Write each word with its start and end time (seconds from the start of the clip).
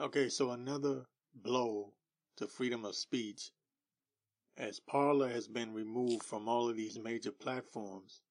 Okay, 0.00 0.30
so 0.30 0.52
another 0.52 1.02
blow 1.34 1.92
to 2.38 2.46
freedom 2.46 2.86
of 2.86 2.94
speech 2.94 3.50
as 4.56 4.80
Parler 4.80 5.28
has 5.28 5.46
been 5.46 5.74
removed 5.74 6.22
from 6.22 6.48
all 6.48 6.70
of 6.70 6.76
these 6.76 6.98
major 6.98 7.30
platforms. 7.30 8.22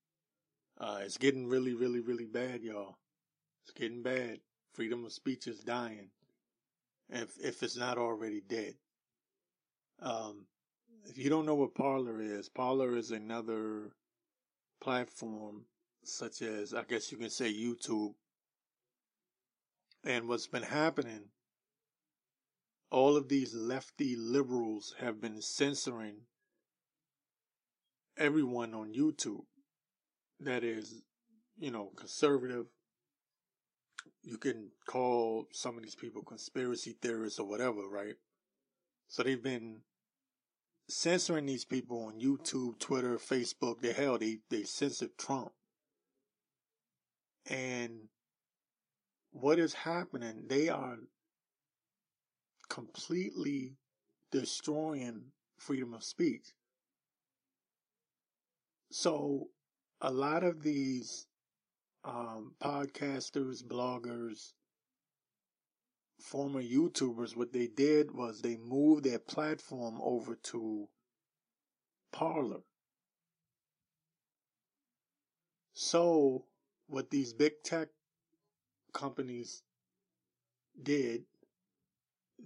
Uh, 0.80 1.02
it's 1.04 1.20
getting 1.20 1.46
really, 1.46 1.76
really, 1.76 2.00
really 2.00 2.26
bad, 2.26 2.64
y'all. 2.64 2.98
It's 3.64 3.74
getting 3.74 4.02
bad. 4.02 4.40
Freedom 4.74 5.06
of 5.06 5.14
speech 5.14 5.46
is 5.46 5.60
dying. 5.60 6.10
If, 7.08 7.38
if 7.40 7.62
it's 7.62 7.78
not 7.78 8.00
already 8.00 8.42
dead. 8.42 8.74
Um, 10.02 10.48
if 11.06 11.20
you 11.20 11.30
don't 11.30 11.46
know 11.46 11.56
what 11.56 11.76
Parler 11.76 12.20
is, 12.20 12.50
Parler 12.50 12.98
is 12.98 13.12
another 13.12 13.92
platform 14.82 15.66
such 16.04 16.42
as, 16.42 16.74
I 16.74 16.82
guess 16.82 17.12
you 17.12 17.20
can 17.20 17.30
say 17.30 17.54
YouTube. 17.54 18.16
And 20.04 20.28
what's 20.28 20.48
been 20.48 20.64
happening, 20.64 21.26
all 22.92 23.16
of 23.16 23.30
these 23.30 23.54
lefty 23.54 24.16
liberals 24.16 24.96
have 25.00 25.22
been 25.22 25.42
censoring 25.42 26.22
everyone 28.18 28.74
on 28.74 28.94
YouTube 28.94 29.46
that 30.40 30.64
is, 30.64 31.02
you 31.58 31.72
know, 31.72 31.92
conservative. 31.96 32.66
You 34.24 34.38
can 34.38 34.72
call 34.88 35.48
some 35.52 35.78
of 35.78 35.84
these 35.84 35.96
people 35.96 36.24
conspiracy 36.24 36.96
theorists 37.02 37.40
or 37.40 37.48
whatever, 37.48 37.88
right? 37.90 38.16
So 39.08 39.24
they've 39.24 39.42
been 39.42 39.82
censoring 40.90 41.46
these 41.46 41.66
people 41.66 42.06
on 42.06 42.20
YouTube, 42.20 42.80
Twitter, 42.80 43.18
Facebook. 43.18 43.82
The 43.82 43.94
hell, 43.94 44.18
they, 44.18 44.40
they 44.50 44.64
censored 44.64 45.18
Trump. 45.18 45.52
And 47.50 48.10
what 49.32 49.60
is 49.60 49.74
happening, 49.74 50.46
they 50.48 50.70
are 50.70 50.98
completely 52.70 53.76
destroying 54.32 55.32
freedom 55.58 55.94
of 55.94 56.04
speech. 56.04 56.54
So 58.92 59.50
a 60.02 60.12
lot 60.12 60.44
of 60.44 60.64
these 60.64 61.28
um, 62.04 62.54
podcasters, 62.62 63.64
bloggers, 63.64 64.54
former 66.20 66.62
YouTubers, 66.62 67.36
what 67.36 67.54
they 67.54 67.68
did 67.68 68.12
was 68.12 68.42
they 68.42 68.58
moved 68.58 69.04
their 69.04 69.20
platform 69.20 70.00
over 70.02 70.36
to 70.36 70.88
Parler. 72.12 72.62
So, 75.74 76.46
what 76.88 77.10
these 77.10 77.34
big 77.34 77.64
tech 77.64 77.90
companies 78.94 79.64
did, 80.82 81.24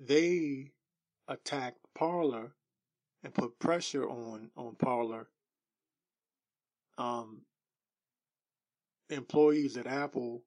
they 0.01 0.71
attacked 1.27 1.85
Parler 1.95 2.53
and 3.23 3.33
put 3.33 3.59
pressure 3.59 4.07
on 4.09 4.51
on 4.55 4.75
Parler. 4.75 5.27
Um, 6.97 7.41
employees 9.09 9.77
at 9.77 9.87
Apple 9.87 10.43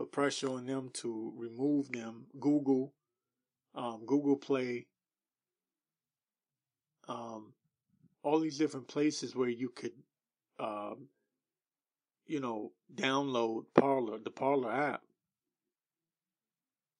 put 0.00 0.12
pressure 0.12 0.48
on 0.48 0.64
them 0.64 0.90
to 0.94 1.32
remove 1.36 1.92
them. 1.92 2.24
Google, 2.38 2.94
um, 3.74 4.04
Google 4.06 4.36
Play, 4.36 4.86
um, 7.06 7.52
all 8.22 8.40
these 8.40 8.56
different 8.56 8.88
places 8.88 9.36
where 9.36 9.50
you 9.50 9.68
could, 9.68 9.92
um, 10.58 11.08
you 12.26 12.40
know, 12.40 12.72
download 12.94 13.64
Parler, 13.74 14.18
the 14.18 14.30
Parler 14.30 14.72
app. 14.72 15.02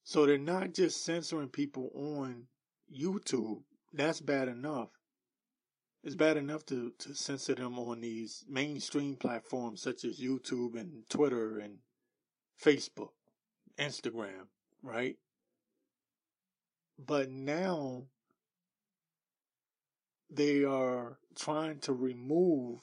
So 0.02 0.26
they're 0.26 0.38
not 0.38 0.74
just 0.74 1.04
censoring 1.04 1.48
people 1.48 1.90
on 1.94 2.46
YouTube. 2.92 3.62
That's 3.92 4.20
bad 4.20 4.48
enough. 4.48 4.88
It's 6.02 6.14
bad 6.14 6.38
enough 6.38 6.64
to, 6.66 6.92
to 6.98 7.14
censor 7.14 7.54
them 7.54 7.78
on 7.78 8.00
these 8.00 8.44
mainstream 8.48 9.16
platforms 9.16 9.82
such 9.82 10.04
as 10.04 10.18
YouTube 10.18 10.78
and 10.78 11.08
Twitter 11.10 11.58
and 11.58 11.78
Facebook, 12.62 13.10
Instagram, 13.78 14.48
right? 14.82 15.16
But 16.98 17.30
now 17.30 18.04
they 20.30 20.64
are 20.64 21.18
trying 21.34 21.80
to 21.80 21.92
remove 21.92 22.80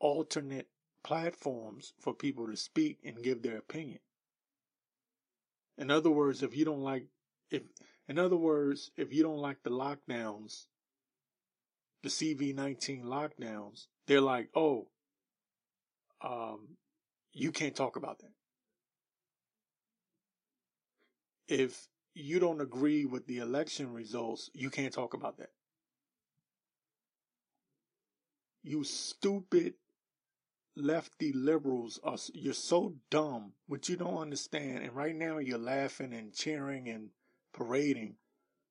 alternate 0.00 0.68
platforms 1.04 1.92
for 2.00 2.14
people 2.14 2.48
to 2.48 2.56
speak 2.56 2.98
and 3.04 3.22
give 3.22 3.42
their 3.42 3.58
opinion. 3.58 4.00
In 5.76 5.90
other 5.90 6.10
words, 6.10 6.42
if 6.42 6.56
you 6.56 6.64
don't 6.64 6.82
like, 6.82 7.06
if, 7.50 7.62
in 8.08 8.18
other 8.18 8.36
words, 8.36 8.90
if 8.96 9.12
you 9.12 9.22
don't 9.22 9.38
like 9.38 9.62
the 9.62 9.70
lockdowns, 9.70 10.66
the 12.02 12.08
CV19 12.08 13.04
lockdowns, 13.04 13.86
they're 14.06 14.20
like, 14.20 14.50
oh, 14.54 14.88
um, 16.22 16.76
you 17.32 17.50
can't 17.50 17.74
talk 17.74 17.96
about 17.96 18.18
that. 18.20 18.32
If 21.48 21.88
you 22.14 22.38
don't 22.38 22.60
agree 22.60 23.04
with 23.04 23.26
the 23.26 23.38
election 23.38 23.92
results, 23.92 24.50
you 24.54 24.70
can't 24.70 24.92
talk 24.92 25.14
about 25.14 25.38
that. 25.38 25.50
You 28.62 28.84
stupid 28.84 29.74
lefty 30.76 31.32
liberals 31.32 32.00
are 32.02 32.16
you're 32.32 32.52
so 32.52 32.94
dumb 33.10 33.52
what 33.66 33.88
you 33.88 33.96
don't 33.96 34.18
understand 34.18 34.82
and 34.82 34.92
right 34.94 35.14
now 35.14 35.38
you're 35.38 35.58
laughing 35.58 36.12
and 36.12 36.34
cheering 36.34 36.88
and 36.88 37.10
parading 37.52 38.16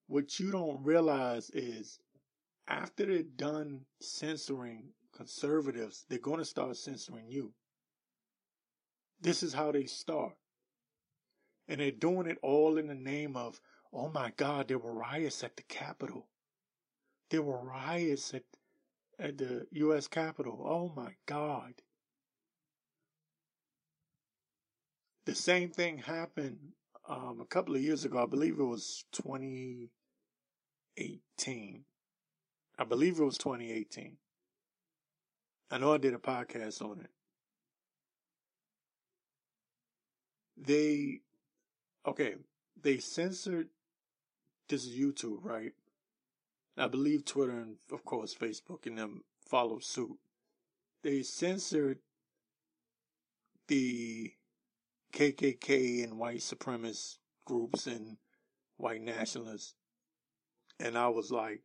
what 0.07 0.39
you 0.39 0.51
don't 0.51 0.83
realize 0.83 1.49
is 1.51 1.99
after 2.67 3.05
they're 3.05 3.23
done 3.23 3.81
censoring 4.01 4.89
conservatives 5.15 6.05
they're 6.09 6.19
going 6.19 6.39
to 6.39 6.45
start 6.45 6.75
censoring 6.75 7.29
you 7.29 7.53
this 9.21 9.41
is 9.41 9.53
how 9.53 9.71
they 9.71 9.85
start 9.85 10.33
and 11.69 11.79
they're 11.79 11.91
doing 11.91 12.27
it 12.27 12.37
all 12.41 12.77
in 12.77 12.87
the 12.87 12.95
name 12.95 13.37
of 13.37 13.61
oh 13.93 14.09
my 14.09 14.29
god 14.35 14.67
there 14.67 14.77
were 14.77 14.93
riots 14.93 15.41
at 15.41 15.55
the 15.55 15.63
capitol 15.63 16.27
there 17.29 17.41
were 17.41 17.63
riots 17.63 18.33
at 18.33 18.43
at 19.19 19.37
the 19.37 19.67
US 19.71 20.07
Capitol. 20.07 20.65
Oh 20.65 20.91
my 20.95 21.13
God. 21.25 21.73
The 25.25 25.35
same 25.35 25.69
thing 25.69 25.99
happened 25.99 26.73
um, 27.07 27.39
a 27.41 27.45
couple 27.45 27.75
of 27.75 27.81
years 27.81 28.03
ago. 28.03 28.23
I 28.23 28.25
believe 28.25 28.59
it 28.59 28.63
was 28.63 29.05
2018. 29.13 31.85
I 32.77 32.83
believe 32.83 33.19
it 33.19 33.23
was 33.23 33.37
2018. 33.37 34.17
I 35.71 35.77
know 35.77 35.93
I 35.93 35.97
did 35.97 36.13
a 36.13 36.17
podcast 36.17 36.81
on 36.81 36.99
it. 36.99 37.09
They, 40.57 41.21
okay, 42.05 42.35
they 42.81 42.97
censored, 42.97 43.69
this 44.67 44.85
is 44.85 44.93
YouTube, 44.95 45.39
right? 45.43 45.71
I 46.77 46.87
believe 46.87 47.25
Twitter 47.25 47.59
and, 47.59 47.77
of 47.91 48.03
course, 48.03 48.35
Facebook 48.35 48.85
and 48.85 48.97
them 48.97 49.23
follow 49.47 49.79
suit. 49.79 50.17
They 51.01 51.23
censored 51.23 51.99
the 53.67 54.33
KKK 55.13 56.03
and 56.03 56.17
white 56.17 56.39
supremacist 56.39 57.17
groups 57.45 57.87
and 57.87 58.17
white 58.77 59.01
nationalists. 59.01 59.75
And 60.79 60.97
I 60.97 61.07
was 61.09 61.31
like, 61.31 61.61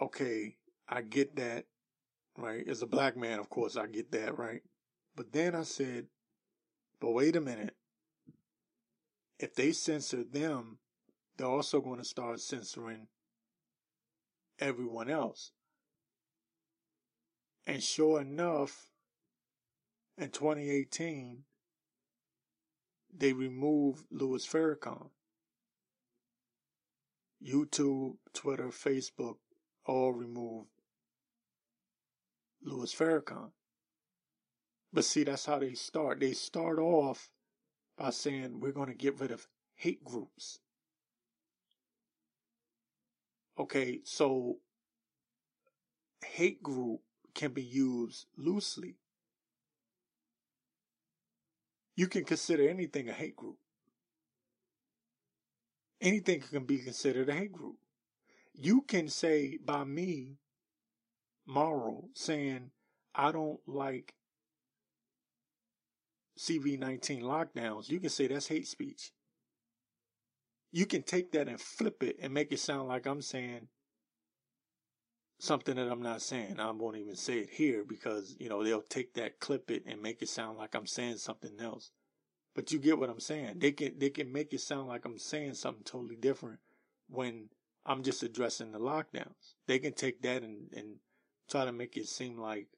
okay, 0.00 0.56
I 0.88 1.02
get 1.02 1.36
that, 1.36 1.64
right? 2.38 2.66
As 2.68 2.82
a 2.82 2.86
black 2.86 3.16
man, 3.16 3.38
of 3.38 3.50
course, 3.50 3.76
I 3.76 3.86
get 3.86 4.12
that, 4.12 4.38
right? 4.38 4.62
But 5.16 5.32
then 5.32 5.54
I 5.54 5.62
said, 5.62 6.06
but 7.00 7.10
wait 7.10 7.36
a 7.36 7.40
minute. 7.40 7.74
If 9.38 9.54
they 9.54 9.72
censor 9.72 10.24
them, 10.24 10.78
they're 11.36 11.46
also 11.46 11.80
going 11.80 11.98
to 11.98 12.04
start 12.04 12.40
censoring 12.40 13.08
everyone 14.58 15.10
else. 15.10 15.52
And 17.66 17.82
sure 17.82 18.20
enough, 18.20 18.90
in 20.18 20.30
2018, 20.30 21.44
they 23.16 23.32
removed 23.32 24.06
Louis 24.10 24.46
Farrakhan. 24.46 25.10
YouTube, 27.44 28.16
Twitter, 28.32 28.68
Facebook 28.68 29.36
all 29.84 30.12
removed 30.12 30.68
Louis 32.62 32.92
Farrakhan. 32.94 33.50
But 34.92 35.04
see, 35.04 35.24
that's 35.24 35.46
how 35.46 35.58
they 35.58 35.74
start. 35.74 36.20
They 36.20 36.32
start 36.32 36.78
off 36.78 37.30
by 37.98 38.10
saying 38.10 38.60
we're 38.60 38.72
going 38.72 38.88
to 38.88 38.94
get 38.94 39.20
rid 39.20 39.30
of 39.30 39.46
hate 39.74 40.02
groups. 40.02 40.58
Okay, 43.58 44.00
so 44.04 44.56
hate 46.24 46.62
group 46.62 47.00
can 47.34 47.52
be 47.52 47.62
used 47.62 48.26
loosely. 48.36 48.96
You 51.96 52.08
can 52.08 52.24
consider 52.24 52.68
anything 52.68 53.08
a 53.08 53.12
hate 53.12 53.36
group. 53.36 53.56
anything 56.00 56.40
can 56.40 56.64
be 56.64 56.78
considered 56.78 57.28
a 57.28 57.34
hate 57.34 57.52
group. 57.52 57.76
You 58.54 58.82
can 58.82 59.08
say 59.08 59.58
by 59.64 59.84
me, 59.84 60.38
Morrow, 61.46 62.08
saying 62.14 62.70
I 63.14 63.32
don't 63.32 63.60
like 63.66 64.14
CV19 66.38 67.22
lockdowns, 67.22 67.88
you 67.88 68.00
can 68.00 68.10
say 68.10 68.26
that's 68.26 68.48
hate 68.48 68.66
speech. 68.68 69.12
You 70.72 70.86
can 70.86 71.02
take 71.02 71.32
that 71.32 71.48
and 71.48 71.60
flip 71.60 72.02
it 72.02 72.16
and 72.20 72.34
make 72.34 72.52
it 72.52 72.60
sound 72.60 72.88
like 72.88 73.06
I'm 73.06 73.22
saying 73.22 73.68
something 75.38 75.76
that 75.76 75.90
I'm 75.90 76.02
not 76.02 76.22
saying. 76.22 76.58
I 76.58 76.70
won't 76.70 76.96
even 76.96 77.16
say 77.16 77.38
it 77.38 77.50
here 77.50 77.84
because, 77.84 78.36
you 78.38 78.48
know, 78.48 78.62
they'll 78.64 78.82
take 78.82 79.14
that, 79.14 79.40
clip 79.40 79.70
it, 79.70 79.84
and 79.86 80.02
make 80.02 80.22
it 80.22 80.28
sound 80.28 80.58
like 80.58 80.74
I'm 80.74 80.86
saying 80.86 81.18
something 81.18 81.60
else. 81.60 81.90
But 82.54 82.72
you 82.72 82.78
get 82.78 82.98
what 82.98 83.10
I'm 83.10 83.20
saying. 83.20 83.58
They 83.58 83.72
can 83.72 83.98
they 83.98 84.08
can 84.08 84.32
make 84.32 84.54
it 84.54 84.62
sound 84.62 84.88
like 84.88 85.04
I'm 85.04 85.18
saying 85.18 85.54
something 85.54 85.84
totally 85.84 86.16
different 86.16 86.58
when 87.08 87.50
I'm 87.84 88.02
just 88.02 88.22
addressing 88.22 88.72
the 88.72 88.78
lockdowns. 88.78 89.54
They 89.66 89.78
can 89.78 89.92
take 89.92 90.22
that 90.22 90.42
and, 90.42 90.72
and 90.74 90.96
try 91.50 91.66
to 91.66 91.72
make 91.72 91.96
it 91.98 92.08
seem 92.08 92.38
like 92.38 92.68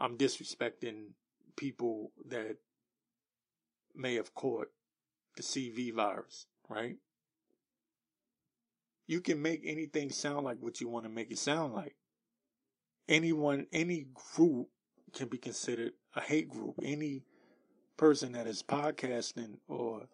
I'm 0.00 0.18
disrespecting 0.18 1.12
people 1.56 2.10
that 2.28 2.56
may 3.94 4.16
have 4.16 4.34
caught 4.34 4.68
the 5.36 5.42
CV 5.42 5.94
virus, 5.94 6.46
right? 6.68 6.96
You 9.06 9.20
can 9.20 9.40
make 9.42 9.62
anything 9.64 10.10
sound 10.10 10.44
like 10.44 10.58
what 10.60 10.80
you 10.80 10.88
want 10.88 11.04
to 11.04 11.10
make 11.10 11.30
it 11.30 11.38
sound 11.38 11.74
like. 11.74 11.96
Anyone, 13.08 13.66
any 13.72 14.06
group 14.34 14.68
can 15.12 15.28
be 15.28 15.38
considered 15.38 15.92
a 16.16 16.20
hate 16.20 16.48
group. 16.48 16.76
Any 16.82 17.22
person 17.96 18.32
that 18.32 18.46
is 18.46 18.62
podcasting 18.62 19.58
or 19.68 20.08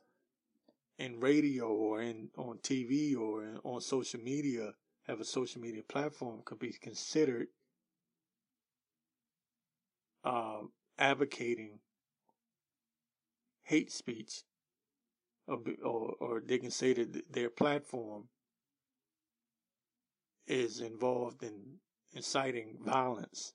in 0.98 1.20
radio 1.20 1.66
or 1.68 2.02
in 2.02 2.28
on 2.36 2.58
TV 2.58 3.16
or 3.16 3.44
in, 3.44 3.58
on 3.64 3.80
social 3.80 4.20
media 4.20 4.72
have 5.06 5.20
a 5.20 5.24
social 5.24 5.60
media 5.60 5.82
platform 5.88 6.42
could 6.44 6.58
be 6.58 6.72
considered 6.72 7.46
uh, 10.24 10.60
advocating 10.98 11.78
hate 13.62 13.90
speech, 13.92 14.42
or, 15.46 15.58
or, 15.84 16.14
or 16.20 16.42
they 16.44 16.58
can 16.58 16.70
say 16.70 16.92
that 16.92 17.32
their 17.32 17.48
platform 17.48 18.24
is 20.46 20.80
involved 20.80 21.42
in 21.42 21.78
inciting 22.12 22.78
violence. 22.84 23.52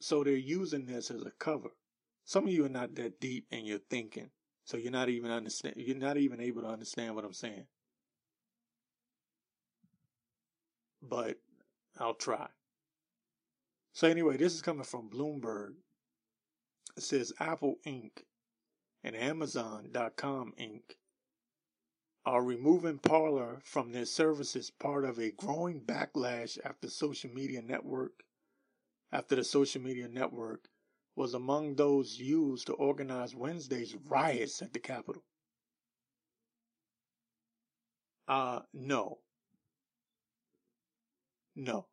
So 0.00 0.24
they're 0.24 0.34
using 0.34 0.86
this 0.86 1.10
as 1.10 1.22
a 1.22 1.30
cover. 1.38 1.70
Some 2.24 2.46
of 2.46 2.52
you 2.52 2.64
are 2.64 2.70
not 2.70 2.94
that 2.96 3.20
deep 3.20 3.46
in 3.50 3.64
your 3.64 3.78
thinking, 3.90 4.30
so 4.64 4.76
you're 4.76 4.92
not 4.92 5.08
even 5.08 5.30
understand. 5.30 5.74
You're 5.76 5.96
not 5.96 6.16
even 6.16 6.40
able 6.40 6.62
to 6.62 6.68
understand 6.68 7.14
what 7.14 7.24
I'm 7.24 7.32
saying. 7.32 7.66
But 11.02 11.36
I'll 11.98 12.14
try. 12.14 12.48
So 13.92 14.08
anyway, 14.08 14.36
this 14.36 14.54
is 14.54 14.62
coming 14.62 14.84
from 14.84 15.10
Bloomberg. 15.10 15.74
It 16.96 17.02
says 17.02 17.32
Apple 17.38 17.76
Inc. 17.86 18.22
and 19.04 19.14
Amazon.com 19.14 20.54
Inc. 20.60 20.82
are 22.24 22.42
removing 22.42 22.98
Parler 22.98 23.60
from 23.64 23.92
their 23.92 24.04
services 24.04 24.70
part 24.70 25.04
of 25.04 25.18
a 25.18 25.32
growing 25.32 25.80
backlash 25.80 26.58
after 26.64 26.88
social 26.88 27.30
media 27.30 27.60
network 27.62 28.22
after 29.10 29.36
the 29.36 29.44
social 29.44 29.82
media 29.82 30.08
network 30.08 30.68
was 31.16 31.34
among 31.34 31.74
those 31.74 32.18
used 32.18 32.66
to 32.66 32.72
organize 32.74 33.34
Wednesday's 33.34 33.94
riots 34.08 34.62
at 34.62 34.72
the 34.72 34.78
Capitol. 34.78 35.22
Uh 38.28 38.60
no. 38.72 39.18
No. 41.54 41.86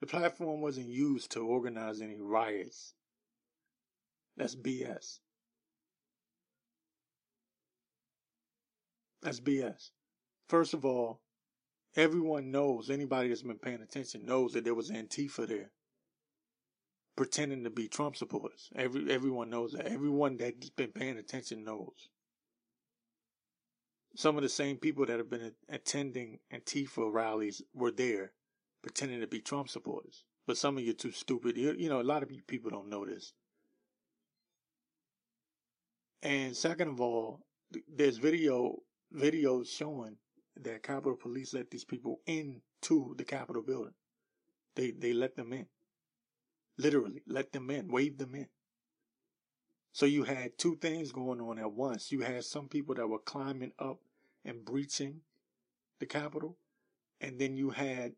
The 0.00 0.06
platform 0.06 0.60
wasn't 0.60 0.88
used 0.88 1.30
to 1.32 1.40
organize 1.40 2.00
any 2.00 2.20
riots. 2.20 2.94
That's 4.36 4.54
BS. 4.54 5.20
That's 9.28 9.40
BS. 9.40 9.90
First 10.48 10.72
of 10.72 10.86
all, 10.86 11.20
everyone 11.94 12.50
knows, 12.50 12.88
anybody 12.88 13.28
that's 13.28 13.42
been 13.42 13.58
paying 13.58 13.82
attention 13.82 14.24
knows 14.24 14.54
that 14.54 14.64
there 14.64 14.74
was 14.74 14.90
Antifa 14.90 15.46
there 15.46 15.70
pretending 17.14 17.62
to 17.64 17.68
be 17.68 17.88
Trump 17.88 18.16
supporters. 18.16 18.70
Every 18.74 19.12
everyone 19.12 19.50
knows 19.50 19.72
that. 19.72 19.84
Everyone 19.84 20.38
that's 20.38 20.70
been 20.70 20.92
paying 20.92 21.18
attention 21.18 21.62
knows. 21.62 22.08
Some 24.16 24.38
of 24.38 24.42
the 24.42 24.48
same 24.48 24.78
people 24.78 25.04
that 25.04 25.18
have 25.18 25.28
been 25.28 25.52
attending 25.68 26.38
Antifa 26.50 27.12
rallies 27.12 27.60
were 27.74 27.92
there 27.92 28.32
pretending 28.80 29.20
to 29.20 29.26
be 29.26 29.42
Trump 29.42 29.68
supporters. 29.68 30.24
But 30.46 30.56
some 30.56 30.78
of 30.78 30.84
you 30.84 30.92
are 30.92 30.94
too 30.94 31.12
stupid. 31.12 31.58
You, 31.58 31.74
you 31.76 31.90
know, 31.90 32.00
a 32.00 32.02
lot 32.02 32.22
of 32.22 32.32
you 32.32 32.40
people 32.46 32.70
don't 32.70 32.88
know 32.88 33.04
this. 33.04 33.34
And 36.22 36.56
second 36.56 36.88
of 36.88 37.02
all, 37.02 37.40
there's 37.86 38.16
video 38.16 38.78
videos 39.14 39.66
showing 39.68 40.16
that 40.56 40.82
Capitol 40.82 41.16
Police 41.16 41.54
let 41.54 41.70
these 41.70 41.84
people 41.84 42.20
into 42.26 43.14
the 43.16 43.24
Capitol 43.24 43.62
building. 43.62 43.94
They 44.74 44.90
they 44.92 45.12
let 45.12 45.36
them 45.36 45.52
in. 45.52 45.66
Literally, 46.76 47.22
let 47.26 47.52
them 47.52 47.70
in, 47.70 47.88
wave 47.88 48.18
them 48.18 48.34
in. 48.34 48.48
So 49.92 50.06
you 50.06 50.22
had 50.24 50.58
two 50.58 50.76
things 50.76 51.10
going 51.10 51.40
on 51.40 51.58
at 51.58 51.72
once. 51.72 52.12
You 52.12 52.20
had 52.20 52.44
some 52.44 52.68
people 52.68 52.94
that 52.94 53.08
were 53.08 53.18
climbing 53.18 53.72
up 53.78 53.98
and 54.44 54.64
breaching 54.64 55.22
the 55.98 56.06
Capitol, 56.06 56.56
and 57.20 57.40
then 57.40 57.56
you 57.56 57.70
had 57.70 58.12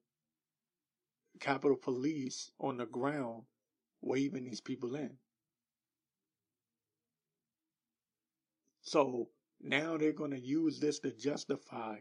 Capitol 1.41 1.77
Police 1.77 2.51
on 2.61 2.77
the 2.77 2.87
ground 2.87 3.45
waving 4.03 4.45
these 4.45 4.61
people 4.61 4.95
in. 4.95 5.17
So 8.83 9.29
now 9.63 9.97
they're 9.97 10.13
going 10.13 10.31
to 10.31 10.41
use 10.41 10.81
this 10.81 10.99
to 11.01 11.11
justify 11.11 11.97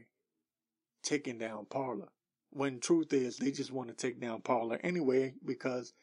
taking 1.03 1.37
down 1.37 1.65
Parler. 1.65 2.09
When 2.51 2.79
truth 2.79 3.13
is, 3.13 3.37
they 3.37 3.51
just 3.51 3.71
want 3.71 3.89
to 3.89 3.95
take 3.95 4.19
down 4.19 4.41
Parler 4.41 4.79
anyway 4.83 5.33
because 5.45 5.93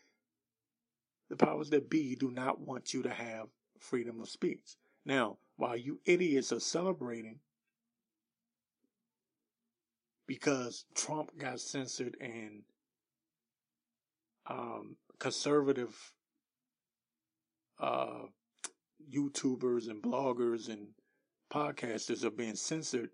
the 1.28 1.36
powers 1.36 1.70
that 1.70 1.90
be 1.90 2.14
do 2.14 2.30
not 2.30 2.60
want 2.60 2.94
you 2.94 3.02
to 3.02 3.10
have 3.10 3.46
freedom 3.80 4.20
of 4.20 4.28
speech. 4.28 4.76
Now, 5.04 5.38
while 5.56 5.76
you 5.76 6.00
idiots 6.04 6.52
are 6.52 6.60
celebrating 6.60 7.40
because 10.26 10.84
Trump 10.94 11.36
got 11.38 11.60
censored 11.60 12.16
and 12.20 12.62
um, 14.48 14.96
conservative 15.18 16.12
uh, 17.80 18.26
YouTubers 19.12 19.88
and 19.88 20.02
bloggers 20.02 20.68
and 20.68 20.88
podcasters 21.52 22.24
are 22.24 22.30
being 22.30 22.56
censored. 22.56 23.10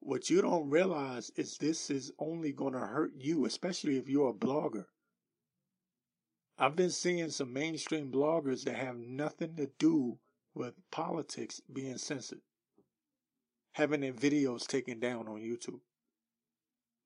What 0.00 0.28
you 0.28 0.42
don't 0.42 0.68
realize 0.68 1.30
is 1.36 1.56
this 1.56 1.90
is 1.90 2.12
only 2.18 2.52
going 2.52 2.74
to 2.74 2.80
hurt 2.80 3.12
you, 3.16 3.46
especially 3.46 3.96
if 3.96 4.08
you're 4.08 4.30
a 4.30 4.34
blogger. 4.34 4.84
I've 6.58 6.76
been 6.76 6.90
seeing 6.90 7.30
some 7.30 7.52
mainstream 7.52 8.12
bloggers 8.12 8.64
that 8.64 8.76
have 8.76 8.96
nothing 8.96 9.56
to 9.56 9.70
do 9.78 10.18
with 10.54 10.74
politics 10.90 11.60
being 11.72 11.98
censored, 11.98 12.42
having 13.72 14.02
their 14.02 14.12
videos 14.12 14.66
taken 14.66 15.00
down 15.00 15.26
on 15.26 15.40
YouTube. 15.40 15.80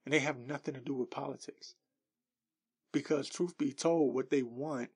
And 0.05 0.13
they 0.13 0.19
have 0.19 0.39
nothing 0.39 0.75
to 0.75 0.81
do 0.81 0.95
with 0.95 1.11
politics. 1.11 1.75
Because, 2.93 3.29
truth 3.29 3.57
be 3.59 3.73
told, 3.73 4.15
what 4.15 4.31
they 4.31 4.43
want 4.43 4.91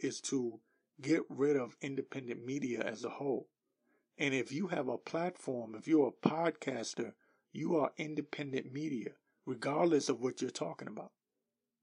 is 0.00 0.20
to 0.22 0.60
get 1.00 1.22
rid 1.28 1.56
of 1.56 1.76
independent 1.80 2.44
media 2.44 2.80
as 2.80 3.04
a 3.04 3.10
whole. 3.10 3.48
And 4.18 4.32
if 4.32 4.52
you 4.52 4.68
have 4.68 4.88
a 4.88 4.98
platform, 4.98 5.74
if 5.74 5.88
you're 5.88 6.08
a 6.08 6.28
podcaster, 6.28 7.12
you 7.52 7.76
are 7.76 7.92
independent 7.96 8.72
media, 8.72 9.10
regardless 9.46 10.08
of 10.08 10.20
what 10.20 10.40
you're 10.40 10.50
talking 10.50 10.88
about. 10.88 11.12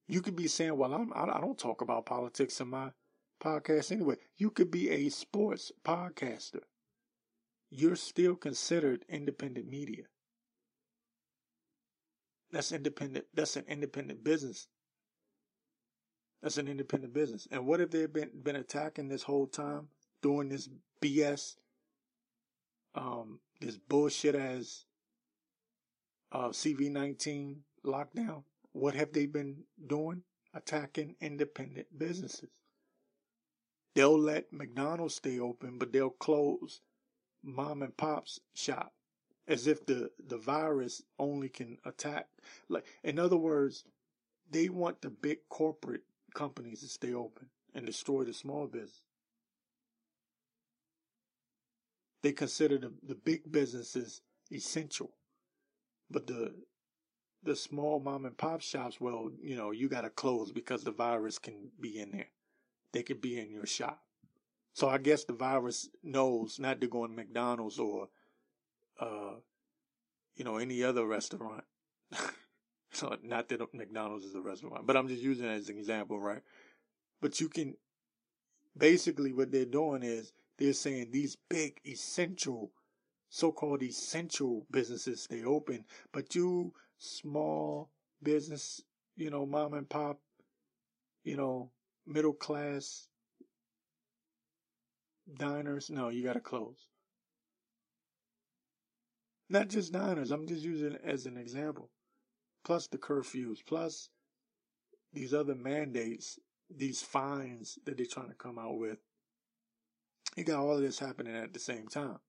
You 0.08 0.22
could 0.22 0.36
be 0.36 0.48
saying, 0.48 0.78
well, 0.78 0.94
I'm, 0.94 1.12
I 1.16 1.40
don't 1.40 1.58
talk 1.58 1.82
about 1.82 2.06
politics 2.06 2.60
in 2.60 2.70
my 2.70 2.92
podcast 3.42 3.92
anyway. 3.92 4.16
You 4.38 4.50
could 4.50 4.72
be 4.72 4.90
a 4.90 5.10
sports 5.10 5.72
podcaster. 5.84 6.62
You're 7.70 7.96
still 7.96 8.36
considered 8.36 9.06
independent 9.10 9.68
media. 9.70 10.04
That's 12.52 12.72
independent. 12.72 13.26
That's 13.34 13.56
an 13.56 13.66
independent 13.68 14.24
business. 14.24 14.68
That's 16.42 16.58
an 16.58 16.68
independent 16.68 17.14
business. 17.14 17.48
And 17.52 17.66
what 17.66 17.80
have 17.80 17.92
they 17.92 18.06
been 18.08 18.32
been 18.44 18.58
attacking 18.58 19.08
this 19.08 19.24
whole 19.24 19.48
time, 19.48 19.88
doing 20.22 20.50
this 20.50 20.68
BS, 21.02 21.56
um, 22.96 23.40
this 23.60 23.78
bullshit 23.78 24.36
as 24.36 24.86
uh, 26.32 26.50
CV19 26.50 27.58
lockdown? 27.86 28.44
What 28.74 28.96
have 28.96 29.14
they 29.14 29.26
been 29.26 29.64
doing? 29.86 30.24
Attacking 30.54 31.16
independent 31.22 31.88
businesses. 31.98 32.50
They'll 33.96 34.20
let 34.20 34.52
McDonald's 34.52 35.16
stay 35.16 35.40
open, 35.40 35.78
but 35.78 35.92
they'll 35.92 36.10
close 36.10 36.82
mom 37.44 37.82
and 37.82 37.96
pop's 37.96 38.40
shop 38.54 38.94
as 39.48 39.68
if 39.68 39.86
the, 39.86 40.10
the 40.26 40.38
virus 40.38 41.02
only 41.20 41.50
can 41.50 41.78
attack. 41.86 42.28
Like, 42.70 42.86
in 43.04 43.20
other 43.20 43.38
words, 43.38 43.84
they 44.50 44.70
want 44.70 45.02
the 45.02 45.10
big 45.10 45.40
corporate 45.50 46.04
companies 46.34 46.82
to 46.82 46.88
stay 46.88 47.14
open 47.14 47.48
and 47.74 47.86
destroy 47.86 48.24
the 48.24 48.34
small 48.34 48.68
business. 48.68 49.02
They 52.24 52.32
consider 52.32 52.78
the, 52.78 52.94
the 53.04 53.16
big 53.16 53.52
businesses 53.52 54.22
essential, 54.52 55.12
but 56.10 56.28
the 56.28 56.54
the 57.44 57.56
small 57.56 58.00
mom 58.00 58.26
and 58.26 58.38
pop 58.38 58.62
shops, 58.62 59.02
well, 59.02 59.32
you 59.42 59.56
know, 59.56 59.72
you 59.72 59.90
got 59.90 60.02
to 60.02 60.10
close 60.10 60.52
because 60.52 60.84
the 60.84 60.92
virus 60.92 61.40
can 61.40 61.72
be 61.80 62.00
in 62.00 62.12
there. 62.12 62.28
They 62.94 63.04
could 63.04 63.20
be 63.22 63.40
in 63.40 63.50
your 63.50 63.66
shop. 63.66 64.00
So 64.74 64.88
I 64.88 64.98
guess 65.00 65.24
the 65.24 65.34
virus 65.34 65.90
knows 66.04 66.60
not 66.60 66.80
to 66.82 66.88
go 66.88 67.04
in 67.06 67.16
McDonald's 67.16 67.80
or, 67.80 68.10
uh, 69.00 69.36
you 70.36 70.46
know, 70.46 70.58
any 70.58 70.84
other 70.84 71.06
restaurant. 71.06 71.64
so 72.92 73.18
not 73.24 73.50
that 73.50 73.74
McDonald's 73.74 74.26
is 74.26 74.36
a 74.36 74.42
restaurant, 74.42 74.86
but 74.86 74.96
I'm 74.96 75.08
just 75.08 75.24
using 75.24 75.46
it 75.46 75.56
as 75.56 75.70
an 75.70 75.78
example, 75.78 76.20
right? 76.20 76.42
But 77.22 77.40
you 77.40 77.50
can, 77.50 77.76
basically 78.78 79.34
what 79.34 79.52
they're 79.52 79.66
doing 79.66 80.04
is 80.04 80.32
they're 80.58 80.74
saying 80.74 81.12
these 81.12 81.38
big 81.50 81.80
essential, 81.86 82.72
so-called 83.30 83.84
essential 83.84 84.66
businesses 84.72 85.24
stay 85.24 85.44
open, 85.44 85.86
but 86.12 86.36
you 86.36 86.74
small 86.98 87.90
business, 88.22 88.82
you 89.16 89.30
know, 89.30 89.46
mom 89.46 89.74
and 89.74 89.90
pop, 89.90 90.20
you 91.24 91.36
know, 91.36 91.72
middle 92.06 92.34
class 92.34 93.08
diners, 95.38 95.90
no, 95.90 96.10
you 96.10 96.24
got 96.24 96.34
to 96.34 96.40
close. 96.40 96.88
Not 99.50 99.68
just 99.68 99.92
diners, 99.92 100.32
I'm 100.32 100.48
just 100.48 100.64
using 100.64 100.94
it 100.94 101.02
as 101.04 101.26
an 101.26 101.38
example. 101.38 101.90
Plus 102.64 102.88
the 102.88 102.98
curfews, 102.98 103.58
plus 103.66 104.10
these 105.14 105.34
other 105.34 105.56
mandates, 105.56 106.40
these 106.70 107.02
fines 107.02 107.78
that 107.86 107.98
they're 107.98 108.06
trying 108.06 108.30
to 108.30 108.36
come 108.36 108.58
out 108.58 108.78
with. 108.78 109.00
You 110.36 110.44
got 110.46 110.60
all 110.60 110.76
of 110.76 110.82
this 110.82 111.00
happening 111.00 111.36
at 111.36 111.54
the 111.54 111.60
same 111.60 111.88
time. 111.88 112.20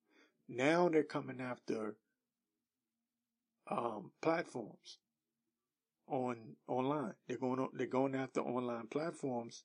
Now 0.48 0.88
they're 0.88 1.04
coming 1.04 1.40
after 1.40 1.94
um, 3.70 4.10
platforms 4.20 4.98
on 6.08 6.56
online. 6.66 7.14
They're 7.28 7.38
going 7.38 7.68
they're 7.74 7.86
going 7.86 8.14
after 8.14 8.40
online 8.40 8.88
platforms, 8.88 9.64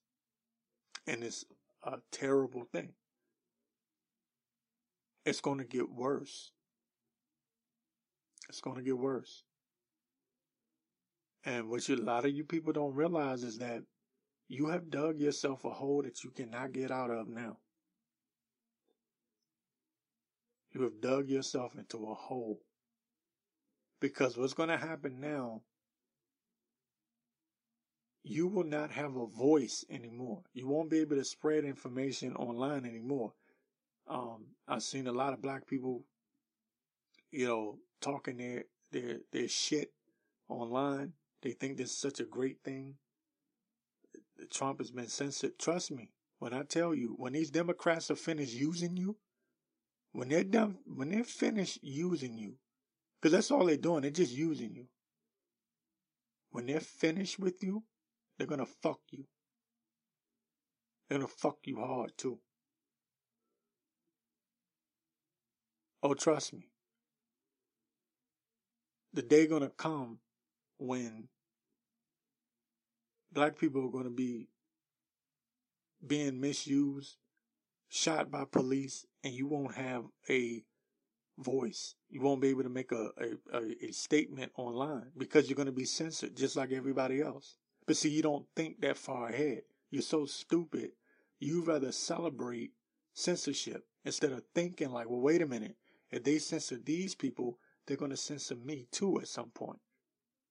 and 1.08 1.24
it's 1.24 1.46
a 1.84 1.98
terrible 2.12 2.66
thing. 2.72 2.94
It's 5.26 5.42
going 5.42 5.58
to 5.58 5.66
get 5.66 5.90
worse. 5.90 6.52
It's 8.50 8.62
going 8.62 8.78
to 8.78 8.84
get 8.84 8.98
worse. 8.98 9.44
And 11.44 11.70
what 11.70 11.88
you, 11.90 11.96
a 11.96 11.98
lot 11.98 12.26
of 12.26 12.32
you 12.32 12.44
people 12.44 12.72
don't 12.72 12.96
realize 12.96 13.44
is 13.44 13.58
that 13.58 13.82
you 14.48 14.68
have 14.68 14.90
dug 14.90 15.20
yourself 15.20 15.66
a 15.66 15.70
hole 15.70 16.02
that 16.04 16.24
you 16.24 16.30
cannot 16.30 16.72
get 16.72 16.92
out 16.92 17.10
of 17.10 17.28
now. 17.28 17.58
You 20.78 20.84
have 20.84 21.02
dug 21.02 21.28
yourself 21.28 21.74
into 21.76 22.08
a 22.08 22.14
hole. 22.14 22.62
Because 24.00 24.38
what's 24.38 24.54
going 24.54 24.70
to 24.70 24.78
happen 24.78 25.20
now, 25.20 25.64
you 28.24 28.48
will 28.48 28.64
not 28.64 28.92
have 28.92 29.16
a 29.16 29.26
voice 29.26 29.84
anymore. 29.90 30.44
You 30.54 30.68
won't 30.68 30.92
be 30.92 31.00
able 31.00 31.16
to 31.16 31.26
spread 31.26 31.64
information 31.64 32.36
online 32.36 32.86
anymore. 32.86 33.34
Um, 34.08 34.50
I've 34.68 34.84
seen 34.84 35.08
a 35.08 35.12
lot 35.12 35.34
of 35.34 35.42
black 35.42 35.66
people, 35.66 36.04
you 37.32 37.48
know, 37.48 37.80
talking 38.00 38.38
their, 38.38 38.66
their, 38.92 39.18
their 39.32 39.48
shit 39.48 39.94
online. 40.48 41.14
They 41.42 41.54
think 41.54 41.78
this 41.78 41.90
is 41.90 41.98
such 41.98 42.20
a 42.20 42.24
great 42.26 42.60
thing. 42.64 42.98
Trump 44.54 44.78
has 44.78 44.92
been 44.92 45.08
censored. 45.08 45.58
Trust 45.58 45.90
me, 45.90 46.12
when 46.38 46.54
I 46.54 46.62
tell 46.62 46.94
you, 46.94 47.16
when 47.18 47.34
these 47.34 47.50
Democrats 47.50 48.12
are 48.12 48.16
finished 48.16 48.54
using 48.54 48.96
you, 48.96 49.18
when 50.18 50.30
they're 50.30 50.44
done, 50.44 50.80
when 50.88 51.12
they're 51.12 51.24
finished 51.24 51.78
using 51.84 52.40
you, 52.40 52.56
because 53.22 53.32
that's 53.34 53.52
all 53.52 53.66
they're 53.66 53.78
doing. 53.78 54.02
They're 54.02 54.10
just 54.10 54.34
using 54.34 54.74
you. 54.74 54.88
When 56.50 56.66
they're 56.66 56.80
finished 56.80 57.38
with 57.38 57.62
you, 57.62 57.84
they're 58.36 58.48
to 58.58 58.66
fuck 58.66 58.98
you. 59.12 59.26
They're 61.08 61.20
to 61.20 61.28
fuck 61.28 61.58
you 61.66 61.76
hard 61.78 62.14
too. 62.18 62.40
Oh, 66.02 66.16
trust 66.16 66.52
me. 66.52 66.72
The 69.14 69.22
day 69.22 69.46
to 69.62 69.70
come 69.70 70.18
when 70.80 71.28
black 73.32 73.60
people 73.60 73.86
are 73.86 73.92
to 74.06 74.10
be 74.10 74.48
being 76.08 76.42
misused, 76.42 77.18
shot 77.88 78.32
by 78.32 78.46
police, 78.52 79.06
and 79.28 79.36
you 79.36 79.46
won't 79.46 79.76
have 79.76 80.06
a 80.30 80.64
voice. 81.38 81.96
You 82.10 82.22
won't 82.22 82.42
be 82.42 82.48
able 82.48 82.64
to 82.64 82.70
make 82.70 82.94
a, 82.94 83.10
a, 83.52 83.88
a, 83.88 83.92
statement 83.92 84.54
online 84.56 85.12
because 85.18 85.50
you're 85.50 85.58
going 85.58 85.66
to 85.66 85.74
be 85.74 85.84
censored 85.84 86.38
just 86.38 86.56
like 86.56 86.72
everybody 86.72 87.22
else. 87.22 87.58
But 87.86 87.98
see, 87.98 88.10
you 88.10 88.22
don't 88.22 88.46
think 88.56 88.80
that 88.82 88.98
far 88.98 89.28
ahead. 89.28 89.64
You're 89.92 90.02
so 90.02 90.26
stupid. 90.26 90.92
You 91.40 91.62
rather 91.62 91.92
celebrate 91.92 92.72
censorship 93.14 93.84
instead 94.06 94.32
of 94.32 94.44
thinking 94.56 94.92
like, 94.92 95.10
well, 95.10 95.20
wait 95.20 95.42
a 95.42 95.46
minute. 95.46 95.76
If 96.10 96.24
they 96.24 96.40
censor 96.40 96.78
these 96.78 97.14
people, 97.14 97.60
they're 97.86 97.98
going 97.98 98.12
to 98.12 98.18
censor 98.18 98.56
me 98.56 98.88
too 98.94 99.20
at 99.20 99.28
some 99.28 99.50
point. 99.50 99.80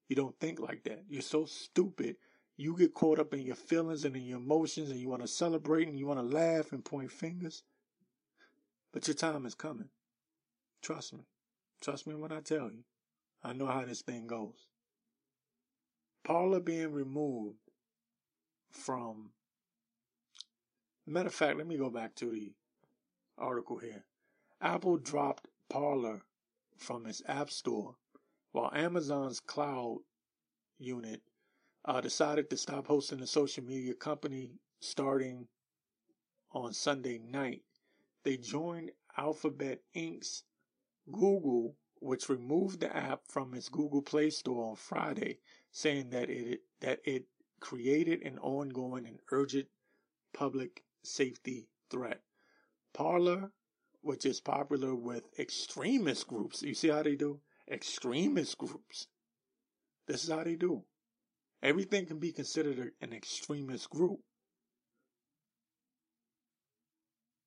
You 0.09 0.17
don't 0.17 0.39
think 0.39 0.61
like 0.61 0.85
that. 0.85 1.05
You're 1.09 1.23
so 1.23 1.47
stupid. 1.47 2.17
You 2.59 2.77
get 2.77 2.93
caught 2.93 3.19
up 3.19 3.33
in 3.33 3.41
your 3.41 3.57
feelings 3.57 4.05
and 4.05 4.15
in 4.15 4.25
your 4.25 4.39
emotions 4.39 4.91
and 4.91 5.01
you 5.01 5.09
want 5.09 5.23
to 5.23 5.29
celebrate 5.29 5.89
and 5.89 5.99
you 5.99 6.07
want 6.07 6.21
to 6.21 6.37
laugh 6.37 6.73
and 6.73 6.85
point 6.85 7.11
fingers. 7.11 7.63
But 8.97 9.09
your 9.09 9.15
time 9.15 9.45
is 9.45 9.55
coming. 9.55 9.91
Trust 10.81 11.13
me. 11.13 11.27
Trust 11.83 12.07
me 12.07 12.15
when 12.15 12.33
I 12.33 12.41
tell 12.41 12.71
you. 12.71 12.85
I 13.45 13.53
know 13.53 13.67
how 13.67 13.85
this 13.85 14.01
thing 14.01 14.27
goes. 14.27 14.69
Parler 16.25 16.61
being 16.61 16.93
removed 16.93 17.59
from. 18.71 19.33
Matter 21.07 21.27
of 21.27 21.35
fact, 21.35 21.59
let 21.59 21.67
me 21.67 21.77
go 21.77 21.91
back 21.91 22.15
to 22.15 22.31
the 22.31 22.55
article 23.37 23.77
here. 23.77 24.07
Apple 24.63 24.97
dropped 24.97 25.47
Parler 25.69 26.23
from 26.79 27.05
its 27.05 27.21
App 27.29 27.51
Store, 27.51 27.97
while 28.53 28.71
Amazon's 28.73 29.41
cloud 29.41 29.99
unit 30.79 31.21
uh, 31.85 32.01
decided 32.01 32.49
to 32.49 32.57
stop 32.57 32.87
hosting 32.87 33.19
the 33.19 33.27
social 33.27 33.63
media 33.63 33.93
company 33.93 34.53
starting 34.81 35.49
on 36.53 36.73
Sunday 36.73 37.19
night. 37.19 37.66
They 38.27 38.39
joined 38.39 38.91
Alphabet 39.17 39.85
Inc.'s 39.95 40.43
Google, 41.13 41.77
which 42.01 42.29
removed 42.29 42.81
the 42.81 42.95
app 42.95 43.21
from 43.29 43.55
its 43.55 43.69
Google 43.69 44.03
Play 44.03 44.31
Store 44.31 44.71
on 44.71 44.75
Friday, 44.75 45.39
saying 45.71 46.11
that 46.11 46.29
it 46.29 46.63
that 46.81 46.99
it 47.05 47.29
created 47.61 48.23
an 48.23 48.41
ongoing 48.41 49.07
and 49.07 49.21
urgent 49.31 49.69
public 50.33 50.83
safety 51.05 51.69
threat. 51.89 52.21
Parler, 52.93 53.53
which 54.01 54.27
is 54.27 54.41
popular 54.41 54.97
with 54.97 55.23
extremist 55.39 56.27
groups, 56.27 56.63
you 56.63 56.75
see 56.75 56.89
how 56.89 57.05
they 57.05 57.15
do? 57.15 57.41
Extremist 57.71 58.59
groups. 58.59 59.07
This 60.09 60.25
is 60.25 60.31
how 60.31 60.43
they 60.43 60.57
do. 60.57 60.83
Everything 61.63 62.07
can 62.07 62.19
be 62.19 62.33
considered 62.33 62.91
an 63.01 63.13
extremist 63.13 63.89
group. 63.89 64.19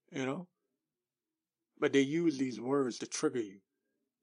You 0.10 0.26
know? 0.26 0.48
But 1.80 1.94
they 1.94 2.02
use 2.02 2.38
these 2.38 2.60
words 2.60 3.00
to 3.00 3.08
trigger 3.08 3.42
you. 3.42 3.60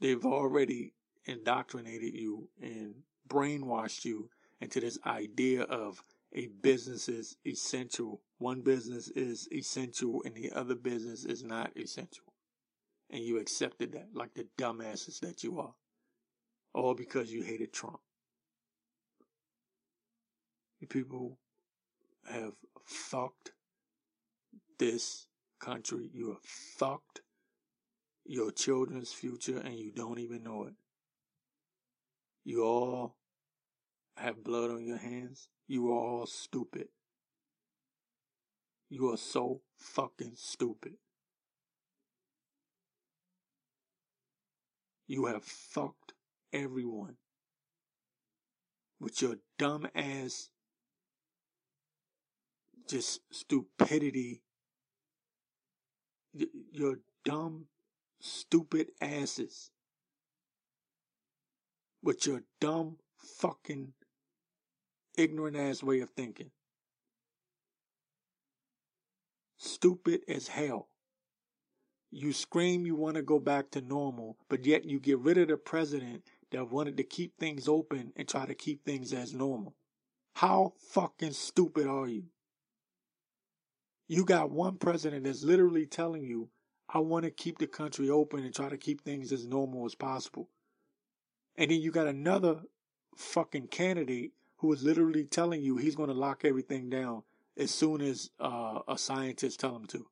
They've 0.00 0.24
already 0.24 0.92
indoctrinated 1.24 2.14
you 2.14 2.48
and 2.60 2.94
brainwashed 3.28 4.04
you 4.04 4.28
into 4.60 4.80
this 4.80 4.98
idea 5.06 5.62
of 5.62 6.02
a 6.32 6.48
business 6.62 7.08
is 7.08 7.36
essential. 7.46 8.20
One 8.38 8.60
business 8.60 9.08
is 9.08 9.48
essential 9.50 10.22
and 10.24 10.34
the 10.34 10.52
other 10.52 10.74
business 10.74 11.24
is 11.24 11.42
not 11.42 11.70
essential. 11.76 12.24
And 13.10 13.22
you 13.22 13.38
accepted 13.38 13.92
that 13.92 14.08
like 14.14 14.34
the 14.34 14.46
dumbasses 14.58 15.20
that 15.20 15.44
you 15.44 15.60
are. 15.60 15.74
All 16.74 16.94
because 16.94 17.32
you 17.32 17.42
hated 17.42 17.72
Trump. 17.72 18.00
You 20.80 20.86
people 20.86 21.38
have 22.30 22.52
fucked 22.84 23.52
this 24.78 25.26
country. 25.60 26.10
You 26.12 26.28
have 26.30 26.42
fucked 26.42 27.20
your 28.24 28.50
children's 28.50 29.12
future 29.12 29.58
and 29.58 29.78
you 29.78 29.92
don't 29.92 30.18
even 30.18 30.42
know 30.42 30.64
it. 30.64 30.74
You 32.44 32.64
all 32.64 33.16
have 34.16 34.44
blood 34.44 34.70
on 34.70 34.84
your 34.84 34.98
hands. 34.98 35.48
You 35.66 35.92
are 35.92 35.98
all 35.98 36.26
stupid. 36.26 36.88
You 38.88 39.12
are 39.12 39.16
so 39.16 39.62
fucking 39.78 40.32
stupid. 40.36 40.94
You 45.06 45.26
have 45.26 45.44
fucked 45.44 46.12
everyone 46.52 47.16
with 48.98 49.22
your 49.22 49.36
dumb 49.58 49.86
ass, 49.94 50.50
just 52.88 53.20
stupidity, 53.30 54.42
your 56.72 57.00
dumb 57.24 57.66
stupid 58.20 58.88
asses 59.00 59.70
with 62.02 62.26
your 62.26 62.42
dumb 62.60 62.96
fucking 63.16 63.92
ignorant 65.16 65.56
ass 65.56 65.82
way 65.82 66.00
of 66.00 66.10
thinking. 66.10 66.50
Stupid 69.56 70.20
as 70.28 70.48
hell. 70.48 70.88
You 72.18 72.32
scream 72.32 72.86
you 72.86 72.96
want 72.96 73.16
to 73.16 73.22
go 73.22 73.38
back 73.38 73.70
to 73.72 73.82
normal, 73.82 74.38
but 74.48 74.64
yet 74.64 74.86
you 74.86 74.98
get 74.98 75.18
rid 75.18 75.36
of 75.36 75.48
the 75.48 75.58
president 75.58 76.22
that 76.50 76.70
wanted 76.70 76.96
to 76.96 77.04
keep 77.04 77.36
things 77.36 77.68
open 77.68 78.14
and 78.16 78.26
try 78.26 78.46
to 78.46 78.54
keep 78.54 78.86
things 78.86 79.12
as 79.12 79.34
normal. 79.34 79.74
How 80.36 80.72
fucking 80.78 81.32
stupid 81.32 81.86
are 81.86 82.08
you? 82.08 82.24
You 84.08 84.24
got 84.24 84.50
one 84.50 84.78
president 84.78 85.24
that's 85.24 85.44
literally 85.44 85.84
telling 85.84 86.24
you 86.24 86.48
I 86.88 87.00
want 87.00 87.26
to 87.26 87.30
keep 87.30 87.58
the 87.58 87.66
country 87.66 88.08
open 88.08 88.42
and 88.42 88.54
try 88.54 88.70
to 88.70 88.78
keep 88.78 89.02
things 89.02 89.30
as 89.30 89.46
normal 89.46 89.84
as 89.84 89.94
possible. 89.94 90.48
And 91.54 91.70
then 91.70 91.82
you 91.82 91.90
got 91.90 92.06
another 92.06 92.62
fucking 93.14 93.66
candidate 93.66 94.32
who 94.56 94.72
is 94.72 94.82
literally 94.82 95.24
telling 95.24 95.60
you 95.60 95.76
he's 95.76 95.96
going 95.96 96.08
to 96.08 96.14
lock 96.14 96.46
everything 96.46 96.88
down 96.88 97.24
as 97.58 97.72
soon 97.72 98.00
as 98.00 98.30
uh, 98.40 98.78
a 98.88 98.96
scientist 98.96 99.60
tell 99.60 99.76
him 99.76 99.84
to. 99.88 100.06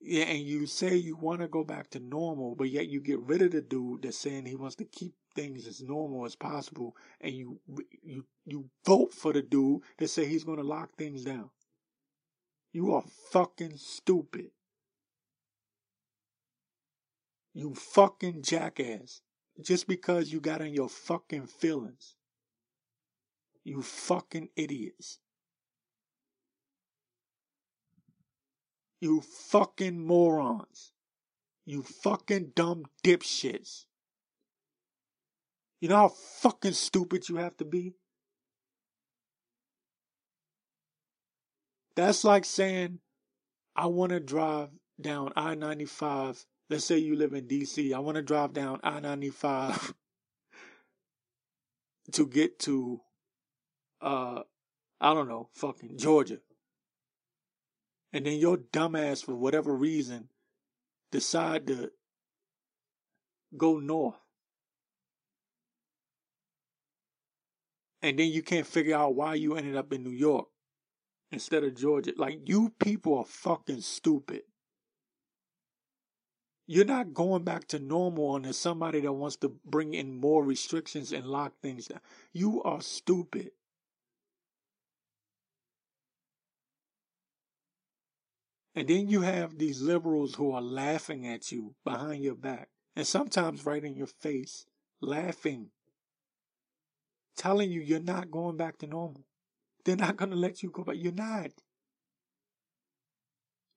Yeah, 0.00 0.24
and 0.24 0.40
you 0.40 0.66
say 0.66 0.94
you 0.94 1.16
want 1.16 1.40
to 1.40 1.48
go 1.48 1.64
back 1.64 1.90
to 1.90 2.00
normal, 2.00 2.54
but 2.54 2.70
yet 2.70 2.88
you 2.88 3.00
get 3.00 3.18
rid 3.20 3.42
of 3.42 3.50
the 3.50 3.60
dude 3.60 4.02
that's 4.02 4.18
saying 4.18 4.46
he 4.46 4.54
wants 4.54 4.76
to 4.76 4.84
keep 4.84 5.14
things 5.34 5.66
as 5.66 5.82
normal 5.82 6.24
as 6.24 6.36
possible, 6.36 6.96
and 7.20 7.34
you 7.34 7.60
you 8.02 8.24
you 8.44 8.70
vote 8.84 9.12
for 9.12 9.32
the 9.32 9.42
dude 9.42 9.82
that 9.98 10.08
say 10.08 10.24
he's 10.26 10.44
going 10.44 10.58
to 10.58 10.64
lock 10.64 10.96
things 10.96 11.24
down. 11.24 11.50
You 12.72 12.94
are 12.94 13.04
fucking 13.32 13.76
stupid. 13.76 14.50
You 17.52 17.74
fucking 17.74 18.42
jackass. 18.42 19.20
Just 19.60 19.88
because 19.88 20.32
you 20.32 20.40
got 20.40 20.60
in 20.60 20.72
your 20.72 20.88
fucking 20.88 21.46
feelings. 21.48 22.14
You 23.64 23.82
fucking 23.82 24.50
idiots. 24.54 25.18
You 29.00 29.20
fucking 29.20 30.04
morons. 30.04 30.92
You 31.64 31.82
fucking 31.82 32.52
dumb 32.54 32.84
dipshits. 33.04 33.84
You 35.80 35.88
know 35.88 35.96
how 35.96 36.08
fucking 36.08 36.72
stupid 36.72 37.28
you 37.28 37.36
have 37.36 37.56
to 37.58 37.64
be? 37.64 37.94
That's 41.94 42.24
like 42.24 42.44
saying, 42.44 43.00
I 43.76 43.86
want 43.86 44.10
to 44.10 44.20
drive 44.20 44.70
down 45.00 45.32
I 45.36 45.54
95 45.54 46.44
let's 46.70 46.84
say 46.84 46.98
you 46.98 47.16
live 47.16 47.32
in 47.32 47.46
DC, 47.46 47.94
I 47.94 47.98
want 47.98 48.16
to 48.16 48.22
drive 48.22 48.52
down 48.52 48.80
I 48.82 49.00
95 49.00 49.94
to 52.12 52.26
get 52.26 52.58
to, 52.60 53.00
uh, 54.00 54.42
I 55.00 55.14
don't 55.14 55.28
know, 55.28 55.48
fucking 55.54 55.98
Georgia. 55.98 56.38
And 58.12 58.24
then 58.24 58.38
your 58.38 58.56
dumbass, 58.56 59.24
for 59.24 59.34
whatever 59.34 59.74
reason, 59.74 60.28
decide 61.10 61.66
to 61.66 61.90
go 63.56 63.78
north. 63.78 64.16
And 68.00 68.18
then 68.18 68.28
you 68.28 68.42
can't 68.42 68.66
figure 68.66 68.96
out 68.96 69.14
why 69.14 69.34
you 69.34 69.56
ended 69.56 69.76
up 69.76 69.92
in 69.92 70.04
New 70.04 70.10
York 70.10 70.46
instead 71.30 71.64
of 71.64 71.74
Georgia. 71.74 72.12
Like, 72.16 72.40
you 72.48 72.72
people 72.78 73.18
are 73.18 73.24
fucking 73.24 73.80
stupid. 73.80 74.42
You're 76.66 76.84
not 76.84 77.14
going 77.14 77.44
back 77.44 77.66
to 77.68 77.78
normal 77.78 78.38
there's 78.40 78.58
somebody 78.58 79.00
that 79.00 79.12
wants 79.12 79.36
to 79.36 79.48
bring 79.64 79.94
in 79.94 80.20
more 80.20 80.44
restrictions 80.44 81.12
and 81.12 81.26
lock 81.26 81.54
things 81.62 81.86
down. 81.86 82.00
You 82.32 82.62
are 82.62 82.82
stupid. 82.82 83.52
And 88.78 88.86
then 88.86 89.08
you 89.08 89.22
have 89.22 89.58
these 89.58 89.82
liberals 89.82 90.36
who 90.36 90.52
are 90.52 90.62
laughing 90.62 91.26
at 91.26 91.50
you 91.50 91.74
behind 91.84 92.22
your 92.22 92.36
back 92.36 92.68
and 92.94 93.04
sometimes 93.04 93.66
right 93.66 93.82
in 93.82 93.96
your 93.96 94.06
face, 94.06 94.66
laughing, 95.00 95.70
telling 97.36 97.72
you 97.72 97.80
you're 97.80 97.98
not 97.98 98.30
going 98.30 98.56
back 98.56 98.78
to 98.78 98.86
normal. 98.86 99.24
They're 99.84 99.96
not 99.96 100.16
going 100.16 100.30
to 100.30 100.36
let 100.36 100.62
you 100.62 100.70
go 100.70 100.84
back. 100.84 100.94
You're 100.96 101.10
not. 101.10 101.50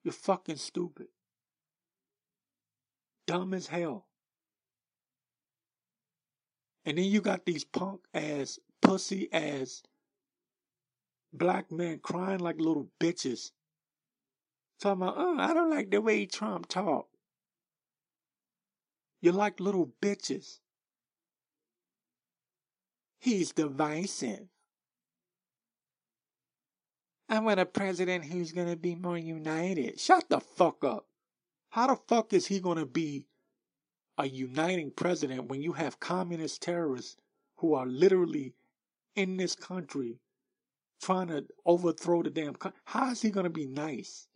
You're 0.04 0.14
fucking 0.14 0.58
stupid 0.58 1.08
dumb 3.26 3.56
as 3.56 3.66
hell. 3.66 4.06
And 6.86 7.00
then 7.00 7.06
you 7.06 7.22
got 7.22 7.44
these 7.44 7.64
punk 7.64 8.02
ass, 8.14 8.60
pussy 8.84 9.34
ass 9.34 9.82
black 11.34 11.72
men 11.72 11.98
crying 12.04 12.40
like 12.40 12.60
little 12.60 12.92
bitches. 13.00 13.50
Talking 14.82 15.04
about, 15.04 15.16
oh, 15.16 15.38
I 15.38 15.54
don't 15.54 15.70
like 15.70 15.92
the 15.92 16.02
way 16.02 16.26
Trump 16.26 16.68
talk. 16.68 17.08
You're 19.22 19.34
like 19.34 19.60
little 19.60 19.94
bitches. 20.02 20.58
He's 23.20 23.52
divisive. 23.52 24.48
I 27.30 27.40
want 27.40 27.60
a 27.60 27.66
president 27.68 28.26
who's 28.26 28.52
to 28.68 28.76
be 28.76 28.96
more 28.96 29.20
united. 29.20 30.00
Shut 30.00 30.28
the 30.30 30.40
fuck 30.40 30.84
up. 30.84 31.06
How 31.70 31.88
the 31.88 31.96
fuck 32.08 32.34
is 32.34 32.48
he 32.48 32.60
to 32.80 32.86
be 32.88 33.28
a 34.18 34.28
uniting 34.28 34.90
president 34.90 35.48
when 35.48 35.62
you 35.62 35.74
have 35.74 36.00
communist 36.00 36.64
terrorists 36.64 37.18
who 37.58 37.76
are 37.76 37.86
literally 37.86 38.56
in 39.16 39.38
this 39.38 39.56
country 39.56 40.18
trying 41.02 41.28
to 41.28 41.46
overthrow 41.68 42.24
the 42.24 42.32
damn 42.32 42.56
country? 42.56 42.80
How 42.86 43.12
is 43.12 43.22
he 43.22 43.30
going 43.30 43.44
to 43.44 43.52
be 43.52 43.68
nice? 43.68 44.28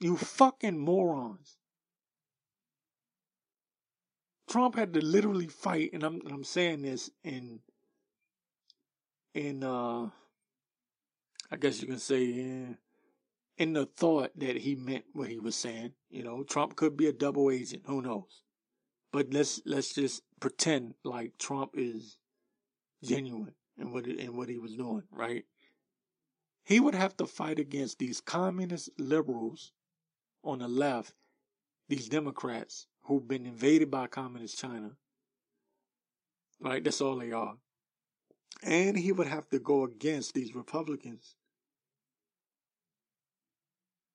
You 0.00 0.16
fucking 0.16 0.78
morons. 0.78 1.58
Trump 4.48 4.76
had 4.76 4.94
to 4.94 5.00
literally 5.00 5.48
fight, 5.48 5.90
and 5.92 6.02
I'm 6.02 6.20
I'm 6.30 6.44
saying 6.44 6.82
this 6.82 7.10
in 7.22 7.60
in 9.34 9.62
uh 9.62 10.08
I 11.50 11.56
guess 11.58 11.80
you 11.80 11.88
can 11.88 11.98
say 11.98 12.24
in, 12.24 12.78
in 13.56 13.72
the 13.72 13.86
thought 13.86 14.30
that 14.36 14.58
he 14.58 14.74
meant 14.74 15.04
what 15.12 15.28
he 15.28 15.38
was 15.38 15.56
saying. 15.56 15.92
You 16.10 16.22
know, 16.22 16.44
Trump 16.44 16.76
could 16.76 16.96
be 16.96 17.06
a 17.06 17.12
double 17.12 17.50
agent, 17.50 17.84
who 17.86 18.02
knows? 18.02 18.42
But 19.12 19.32
let's 19.32 19.60
let's 19.66 19.94
just 19.94 20.22
pretend 20.40 20.94
like 21.04 21.38
Trump 21.38 21.72
is 21.74 22.18
genuine 23.02 23.54
in 23.76 23.92
what 23.92 24.06
in 24.06 24.36
what 24.36 24.48
he 24.48 24.58
was 24.58 24.74
doing, 24.74 25.04
right? 25.10 25.44
He 26.64 26.80
would 26.80 26.94
have 26.94 27.16
to 27.16 27.26
fight 27.26 27.58
against 27.58 27.98
these 27.98 28.20
communist 28.20 28.90
liberals 28.98 29.72
on 30.44 30.60
the 30.60 30.68
left, 30.68 31.14
these 31.88 32.08
Democrats 32.08 32.86
who've 33.02 33.26
been 33.26 33.46
invaded 33.46 33.90
by 33.90 34.06
communist 34.06 34.58
China. 34.58 34.90
Right? 36.60 36.82
That's 36.82 37.00
all 37.00 37.16
they 37.16 37.32
are. 37.32 37.54
And 38.62 38.98
he 38.98 39.12
would 39.12 39.28
have 39.28 39.48
to 39.50 39.58
go 39.58 39.84
against 39.84 40.34
these 40.34 40.54
Republicans, 40.54 41.36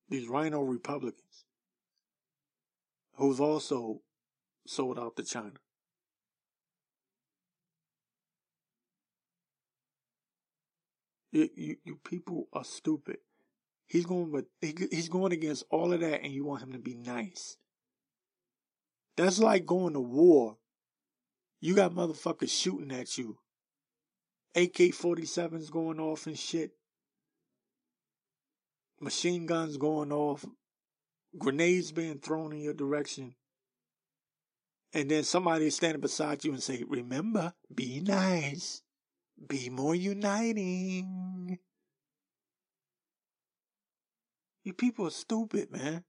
these 0.09 0.27
RINO 0.27 0.61
Republicans, 0.61 1.45
who's 3.15 3.39
also 3.39 4.01
sold 4.67 4.99
out 4.99 5.15
to 5.15 5.23
China. 5.23 5.53
You, 11.31 11.49
you, 11.55 11.75
you 11.83 11.99
people 12.03 12.47
are 12.53 12.63
stupid. 12.63 13.17
He's 13.87 14.05
going 14.05 14.31
with 14.31 14.45
he's 14.61 15.09
going 15.09 15.33
against 15.33 15.65
all 15.69 15.93
of 15.93 15.99
that, 15.99 16.23
and 16.23 16.31
you 16.31 16.45
want 16.45 16.63
him 16.63 16.71
to 16.73 16.79
be 16.79 16.95
nice. 16.95 17.57
That's 19.15 19.39
like 19.39 19.65
going 19.65 19.93
to 19.93 19.99
war. 19.99 20.57
You 21.59 21.75
got 21.75 21.93
motherfuckers 21.93 22.49
shooting 22.49 22.91
at 22.91 23.17
you. 23.17 23.37
AK 24.55 24.75
47s 24.75 25.71
going 25.71 25.99
off 25.99 26.27
and 26.27 26.37
shit. 26.37 26.71
Machine 28.99 29.45
guns 29.45 29.77
going 29.77 30.11
off. 30.11 30.45
Grenades 31.37 31.91
being 31.91 32.19
thrown 32.19 32.53
in 32.53 32.61
your 32.61 32.73
direction. 32.73 33.35
And 34.93 35.09
then 35.09 35.23
somebody 35.23 35.67
is 35.67 35.75
standing 35.75 36.01
beside 36.01 36.43
you 36.43 36.51
and 36.51 36.61
say, 36.61 36.83
remember, 36.87 37.53
be 37.73 37.99
nice. 37.99 38.83
Be 39.47 39.69
more 39.69 39.95
uniting. 39.95 41.32
You 44.63 44.73
people 44.73 45.07
are 45.07 45.11
stupid, 45.11 45.71
man. 45.71 46.03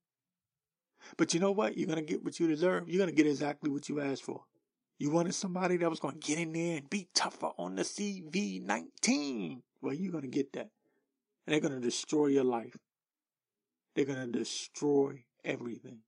But 1.17 1.35
you 1.35 1.41
know 1.41 1.53
what? 1.53 1.77
You're 1.77 1.89
going 1.89 2.05
to 2.05 2.05
get 2.05 2.25
what 2.25 2.39
you 2.41 2.47
deserve. 2.47 2.89
You're 2.89 2.99
going 2.99 3.15
to 3.15 3.17
get 3.17 3.27
exactly 3.27 3.71
what 3.71 3.89
you 3.89 4.01
asked 4.01 4.23
for. 4.23 4.45
You 4.99 5.11
wanted 5.11 5.35
somebody 5.35 5.77
that 5.79 5.91
was 5.91 6.01
going 6.01 6.21
to 6.21 6.27
get 6.27 6.39
in 6.39 6.53
there 6.53 6.77
and 6.79 6.89
be 6.89 7.09
tougher 7.15 7.51
on 7.59 7.75
the 7.75 7.83
CV19. 7.83 9.61
Well, 9.83 9.93
you're 9.93 10.13
going 10.13 10.23
to 10.23 10.29
get 10.29 10.53
that. 10.53 10.71
And 11.47 11.53
they're 11.53 11.61
going 11.61 11.75
to 11.75 11.81
destroy 11.81 12.29
your 12.29 12.45
life. 12.45 12.77
They're 13.95 14.05
going 14.05 14.33
to 14.33 14.39
destroy 14.39 15.25
everything. 15.45 15.99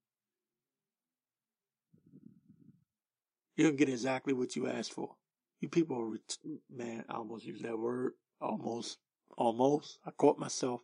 You're 3.55 3.67
going 3.67 3.77
to 3.77 3.85
get 3.85 3.91
exactly 3.91 4.33
what 4.33 4.55
you 4.55 4.67
asked 4.67 4.93
for. 4.93 5.15
You 5.59 5.69
people 5.69 5.99
are, 5.99 6.05
ret- 6.11 6.37
man, 6.73 7.03
I 7.09 7.15
almost 7.15 7.45
used 7.45 7.63
that 7.65 7.77
word. 7.77 8.13
Almost. 8.39 8.97
Almost. 9.37 9.99
I 10.05 10.11
caught 10.11 10.39
myself. 10.39 10.81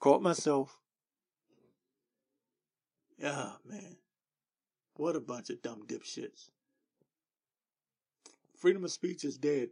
Caught 0.00 0.22
myself. 0.22 0.78
Yeah, 3.18 3.52
man. 3.64 3.96
What 4.94 5.16
a 5.16 5.20
bunch 5.20 5.50
of 5.50 5.60
dumb 5.62 5.82
dipshits. 5.86 6.50
Freedom 8.56 8.84
of 8.84 8.90
speech 8.90 9.24
is 9.24 9.38
dead. 9.38 9.70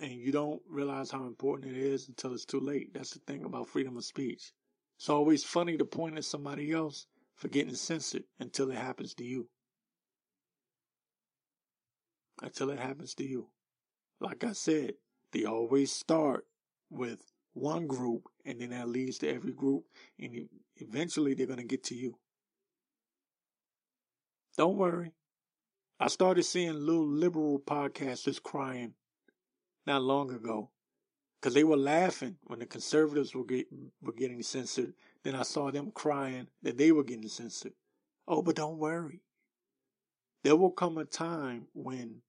And 0.00 0.12
you 0.12 0.32
don't 0.32 0.60
realize 0.68 1.10
how 1.10 1.24
important 1.24 1.76
it 1.76 1.78
is 1.80 2.08
until 2.08 2.32
it's 2.32 2.44
too 2.44 2.60
late. 2.60 2.92
That's 2.94 3.10
the 3.10 3.20
thing 3.20 3.44
about 3.44 3.68
freedom 3.68 3.96
of 3.96 4.04
speech. 4.04 4.52
It's 4.98 5.08
always 5.08 5.44
funny 5.44 5.76
to 5.76 5.84
point 5.84 6.16
at 6.16 6.24
somebody 6.24 6.72
else 6.72 7.06
for 7.34 7.48
getting 7.48 7.74
censored 7.74 8.24
until 8.40 8.70
it 8.70 8.78
happens 8.78 9.14
to 9.14 9.24
you. 9.24 9.48
Until 12.42 12.70
it 12.70 12.78
happens 12.78 13.14
to 13.14 13.24
you. 13.24 13.48
Like 14.20 14.42
I 14.44 14.52
said, 14.52 14.94
they 15.32 15.44
always 15.44 15.92
start 15.92 16.46
with 16.90 17.33
one 17.54 17.86
group 17.86 18.28
and 18.44 18.60
then 18.60 18.70
that 18.70 18.88
leads 18.88 19.18
to 19.18 19.28
every 19.28 19.52
group 19.52 19.84
and 20.18 20.48
eventually 20.76 21.34
they're 21.34 21.46
going 21.46 21.58
to 21.58 21.64
get 21.64 21.84
to 21.84 21.94
you. 21.94 22.18
Don't 24.56 24.76
worry. 24.76 25.12
I 25.98 26.08
started 26.08 26.42
seeing 26.42 26.74
little 26.74 27.06
liberal 27.06 27.60
podcasters 27.60 28.42
crying 28.42 28.94
not 29.86 30.02
long 30.02 30.32
ago 30.32 30.70
because 31.40 31.54
they 31.54 31.64
were 31.64 31.76
laughing 31.76 32.36
when 32.44 32.58
the 32.58 32.66
conservatives 32.66 33.34
were, 33.34 33.44
get, 33.44 33.66
were 34.02 34.12
getting 34.12 34.42
censored. 34.42 34.94
Then 35.22 35.34
I 35.34 35.42
saw 35.42 35.70
them 35.70 35.92
crying 35.94 36.48
that 36.62 36.76
they 36.76 36.92
were 36.92 37.04
getting 37.04 37.28
censored. 37.28 37.72
Oh, 38.26 38.42
but 38.42 38.56
don't 38.56 38.78
worry. 38.78 39.20
There 40.42 40.56
will 40.56 40.72
come 40.72 40.98
a 40.98 41.04
time 41.04 41.68
when 41.72 42.22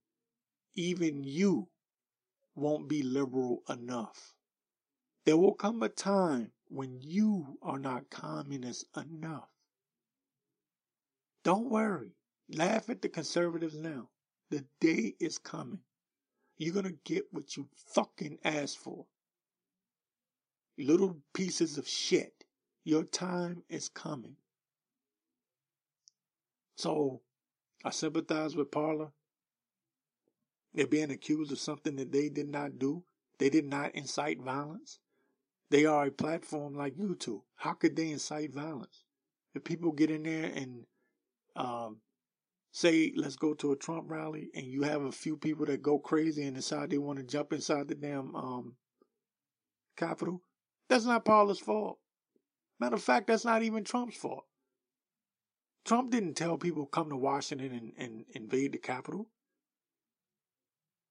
even 0.74 1.24
you 1.24 1.68
won't 2.54 2.88
be 2.88 3.02
liberal 3.02 3.62
enough. 3.68 4.35
There 5.26 5.36
will 5.36 5.54
come 5.54 5.82
a 5.82 5.88
time 5.88 6.52
when 6.68 7.00
you 7.00 7.58
are 7.60 7.80
not 7.80 8.10
communist 8.10 8.86
enough. 8.96 9.48
Don't 11.42 11.68
worry. 11.68 12.12
Laugh 12.48 12.88
at 12.88 13.02
the 13.02 13.08
conservatives 13.08 13.76
now. 13.76 14.08
The 14.50 14.64
day 14.80 15.16
is 15.18 15.38
coming. 15.38 15.80
You're 16.58 16.74
going 16.74 16.86
to 16.86 16.98
get 17.04 17.24
what 17.32 17.56
you 17.56 17.68
fucking 17.92 18.38
asked 18.44 18.78
for. 18.78 19.06
Little 20.78 21.18
pieces 21.34 21.76
of 21.76 21.88
shit. 21.88 22.44
Your 22.84 23.02
time 23.02 23.64
is 23.68 23.88
coming. 23.88 24.36
So, 26.76 27.22
I 27.84 27.90
sympathize 27.90 28.54
with 28.54 28.70
Parler. 28.70 29.08
They're 30.72 30.86
being 30.86 31.10
accused 31.10 31.50
of 31.50 31.58
something 31.58 31.96
that 31.96 32.12
they 32.12 32.28
did 32.28 32.48
not 32.48 32.78
do. 32.78 33.02
They 33.38 33.50
did 33.50 33.64
not 33.64 33.96
incite 33.96 34.40
violence. 34.40 35.00
They 35.70 35.84
are 35.84 36.06
a 36.06 36.10
platform 36.10 36.74
like 36.74 36.96
YouTube. 36.96 37.42
How 37.56 37.72
could 37.72 37.96
they 37.96 38.10
incite 38.10 38.52
violence? 38.52 39.04
If 39.54 39.64
people 39.64 39.92
get 39.92 40.10
in 40.10 40.22
there 40.22 40.50
and 40.54 40.84
um, 41.56 41.98
say, 42.72 43.12
let's 43.16 43.36
go 43.36 43.54
to 43.54 43.72
a 43.72 43.76
Trump 43.76 44.10
rally, 44.10 44.50
and 44.54 44.66
you 44.66 44.82
have 44.82 45.02
a 45.02 45.12
few 45.12 45.36
people 45.36 45.66
that 45.66 45.82
go 45.82 45.98
crazy 45.98 46.44
and 46.44 46.54
decide 46.54 46.90
they 46.90 46.98
want 46.98 47.18
to 47.18 47.24
jump 47.24 47.52
inside 47.52 47.88
the 47.88 47.94
damn 47.94 48.34
um, 48.36 48.76
Capitol, 49.96 50.42
that's 50.88 51.06
not 51.06 51.24
Parler's 51.24 51.58
fault. 51.58 51.98
Matter 52.78 52.96
of 52.96 53.02
fact, 53.02 53.26
that's 53.26 53.44
not 53.44 53.62
even 53.62 53.82
Trump's 53.82 54.16
fault. 54.16 54.44
Trump 55.84 56.10
didn't 56.10 56.34
tell 56.34 56.58
people 56.58 56.84
come 56.84 57.08
to 57.08 57.16
Washington 57.16 57.72
and, 57.72 57.92
and 57.96 58.24
invade 58.34 58.72
the 58.72 58.78
Capitol. 58.78 59.28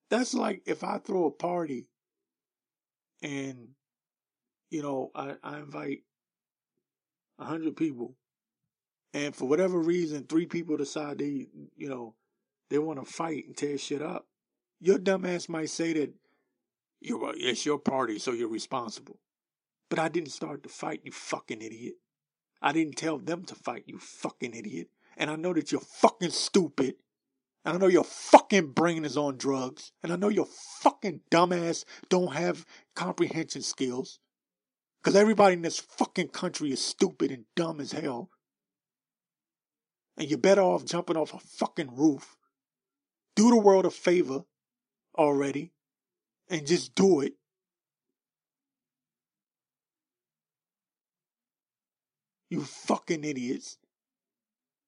That's 0.09 0.33
like 0.33 0.61
if 0.65 0.83
I 0.83 0.99
throw 0.99 1.25
a 1.25 1.31
party 1.31 1.87
and 3.23 3.69
you 4.69 4.81
know, 4.81 5.11
I, 5.15 5.35
I 5.43 5.59
invite 5.59 6.03
a 7.39 7.45
hundred 7.45 7.75
people, 7.75 8.15
and 9.13 9.35
for 9.35 9.47
whatever 9.47 9.79
reason, 9.79 10.23
three 10.23 10.45
people 10.45 10.77
decide 10.77 11.19
they, 11.19 11.47
you 11.75 11.89
know, 11.89 12.15
they 12.69 12.79
want 12.79 13.03
to 13.03 13.11
fight 13.11 13.45
and 13.47 13.55
tear 13.55 13.77
shit 13.77 14.01
up. 14.01 14.27
Your 14.79 14.97
dumbass 14.97 15.47
might 15.47 15.69
say 15.69 15.93
that 15.93 16.13
you 17.01 17.25
uh, 17.25 17.33
it's 17.35 17.65
your 17.65 17.79
party, 17.79 18.19
so 18.19 18.31
you're 18.31 18.47
responsible. 18.47 19.19
But 19.89 19.99
I 19.99 20.09
didn't 20.09 20.31
start 20.31 20.63
the 20.63 20.69
fight, 20.69 21.01
you 21.03 21.11
fucking 21.11 21.61
idiot. 21.61 21.95
I 22.61 22.71
didn't 22.71 22.97
tell 22.97 23.19
them 23.19 23.43
to 23.45 23.55
fight, 23.55 23.83
you 23.85 23.99
fucking 23.99 24.55
idiot. 24.55 24.89
And 25.17 25.29
I 25.29 25.35
know 25.35 25.53
that 25.53 25.71
you're 25.71 25.81
fucking 25.81 26.31
stupid. 26.31 26.95
And 27.63 27.75
I 27.75 27.79
know 27.79 27.87
your 27.87 28.03
fucking 28.03 28.71
brain 28.71 29.05
is 29.05 29.17
on 29.17 29.37
drugs. 29.37 29.91
And 30.03 30.11
I 30.11 30.15
know 30.15 30.29
your 30.29 30.47
fucking 30.81 31.21
dumbass 31.31 31.85
don't 32.09 32.33
have 32.33 32.65
comprehension 32.95 33.61
skills. 33.61 34.19
Because 35.05 35.15
everybody 35.15 35.53
in 35.53 35.61
this 35.61 35.79
fucking 35.79 36.29
country 36.29 36.71
is 36.71 36.83
stupid 36.83 37.29
and 37.29 37.45
dumb 37.55 37.79
as 37.79 37.91
hell. 37.91 38.31
And 40.17 40.27
you're 40.27 40.39
better 40.39 40.63
off 40.63 40.83
jumping 40.83 41.15
off 41.15 41.31
a 41.31 41.37
fucking 41.37 41.95
roof. 41.95 42.35
Do 43.35 43.51
the 43.51 43.59
world 43.59 43.85
a 43.85 43.91
favor 43.91 44.45
already 45.15 45.73
and 46.49 46.65
just 46.65 46.95
do 46.95 47.21
it. 47.21 47.33
You 52.49 52.63
fucking 52.63 53.23
idiots. 53.23 53.77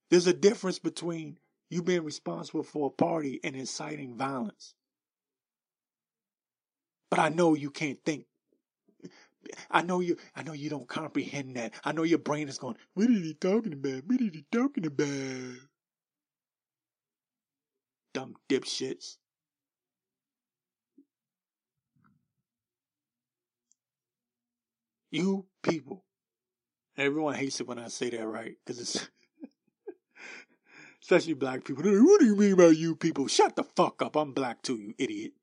There's 0.10 0.26
a 0.26 0.34
difference 0.34 0.80
between 0.80 1.38
you 1.70 1.84
being 1.84 2.04
responsible 2.04 2.64
for 2.64 2.88
a 2.88 2.90
party 2.90 3.40
and 3.44 3.56
inciting 3.56 4.18
violence. 4.18 4.74
But 7.12 7.20
I 7.20 7.30
know 7.30 7.54
you 7.54 7.70
can't 7.70 8.04
think. 8.04 8.26
I 9.72 9.82
know 9.84 10.00
you 10.02 10.18
I 10.36 10.44
know 10.44 10.54
you 10.54 10.70
don't 10.70 10.88
comprehend 10.88 11.56
that. 11.58 11.74
I 11.84 11.92
know 11.94 12.04
your 12.04 12.20
brain 12.20 12.50
is 12.50 12.58
going, 12.58 12.78
what 12.96 13.10
is 13.10 13.24
he 13.24 13.34
talking 13.36 13.74
about? 13.74 14.06
What 14.06 14.22
is 14.22 14.32
he 14.34 14.46
talking 14.52 14.86
about? 14.86 15.58
Dumb 18.14 18.36
dipshits. 18.50 19.18
You 25.12 25.46
people. 25.64 26.06
Everyone 26.98 27.36
hates 27.36 27.62
it 27.62 27.68
when 27.68 27.80
I 27.80 27.90
say 27.90 28.10
that, 28.12 28.28
right? 28.28 28.56
Because 28.66 28.82
it's 28.82 29.10
especially 31.04 31.34
black 31.34 31.66
people. 31.66 31.84
What 31.84 32.20
do 32.22 32.26
you 32.26 32.36
mean 32.36 32.56
by 32.56 32.68
you 32.68 32.96
people? 32.96 33.28
Shut 33.28 33.56
the 33.56 33.64
fuck 33.64 34.02
up. 34.02 34.16
I'm 34.18 34.34
black 34.34 34.62
too, 34.64 34.78
you 34.78 34.94
idiot. 34.98 35.34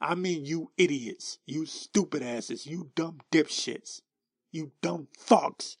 I 0.00 0.14
mean 0.14 0.44
you 0.44 0.70
idiots. 0.76 1.38
You 1.46 1.66
stupid 1.66 2.22
asses. 2.22 2.66
You 2.66 2.90
dumb 2.94 3.18
dipshits. 3.32 4.02
You 4.52 4.72
dumb 4.82 5.08
fucks. 5.18 5.76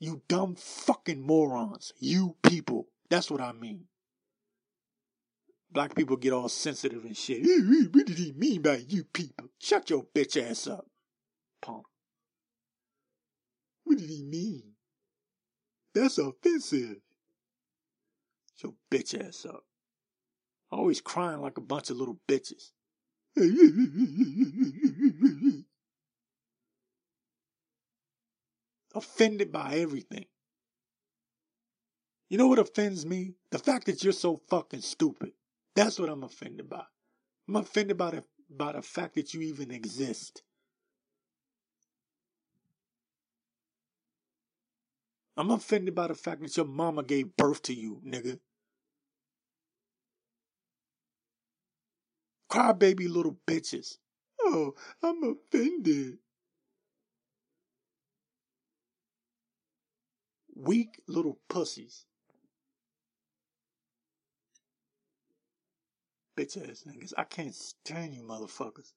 You 0.00 0.22
dumb 0.28 0.54
fucking 0.56 1.20
morons. 1.20 1.92
You 1.98 2.36
people. 2.42 2.88
That's 3.10 3.30
what 3.30 3.40
I 3.40 3.52
mean. 3.52 3.84
Black 5.70 5.94
people 5.94 6.16
get 6.16 6.32
all 6.32 6.48
sensitive 6.48 7.04
and 7.04 7.16
shit. 7.16 7.42
What 7.42 8.06
did 8.06 8.18
he 8.18 8.32
mean 8.32 8.62
by 8.62 8.76
you 8.88 9.04
people? 9.04 9.48
Shut 9.58 9.90
your 9.90 10.06
bitch 10.14 10.42
ass 10.42 10.66
up, 10.66 10.86
punk. 11.60 11.84
What 13.84 13.98
did 13.98 14.08
he 14.08 14.22
mean? 14.22 14.62
That's 15.94 16.18
offensive. 16.18 16.96
Shut 18.56 18.72
your 18.72 18.74
bitch 18.90 19.26
ass 19.26 19.44
up. 19.46 19.64
Always 20.70 21.00
crying 21.00 21.40
like 21.40 21.58
a 21.58 21.62
bunch 21.62 21.90
of 21.90 21.96
little 21.96 22.18
bitches. 22.26 22.72
Offended 28.94 29.52
by 29.52 29.74
everything. 29.76 30.24
You 32.28 32.38
know 32.38 32.46
what 32.48 32.58
offends 32.58 33.06
me? 33.06 33.34
The 33.50 33.58
fact 33.58 33.86
that 33.86 34.02
you're 34.04 34.12
so 34.12 34.40
fucking 34.48 34.80
stupid. 34.82 35.32
That's 35.74 35.98
what 35.98 36.08
I'm 36.08 36.24
offended 36.24 36.68
by. 36.68 36.84
I'm 37.48 37.56
offended 37.56 37.96
by 37.96 38.10
the, 38.10 38.24
by 38.50 38.72
the 38.72 38.82
fact 38.82 39.14
that 39.14 39.32
you 39.32 39.40
even 39.42 39.70
exist. 39.70 40.42
I'm 45.36 45.52
offended 45.52 45.94
by 45.94 46.08
the 46.08 46.14
fact 46.16 46.42
that 46.42 46.56
your 46.56 46.66
mama 46.66 47.04
gave 47.04 47.36
birth 47.36 47.62
to 47.62 47.72
you, 47.72 48.02
nigga. 48.04 48.40
Crybaby 52.48 53.08
little 53.08 53.38
bitches. 53.46 53.98
Oh, 54.40 54.74
I'm 55.02 55.22
offended. 55.22 56.18
Weak 60.54 61.00
little 61.06 61.38
pussies. 61.48 62.06
Bitch 66.36 66.56
ass 66.70 66.84
niggas. 66.86 67.12
I 67.18 67.24
can't 67.24 67.54
stand 67.54 68.14
you 68.14 68.22
motherfuckers. 68.22 68.92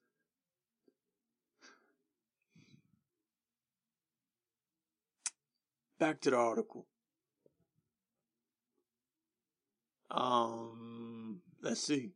Back 6.00 6.22
to 6.22 6.32
the 6.32 6.38
article. 6.38 6.88
Um, 10.10 11.42
let's 11.62 11.82
see. 11.82 12.12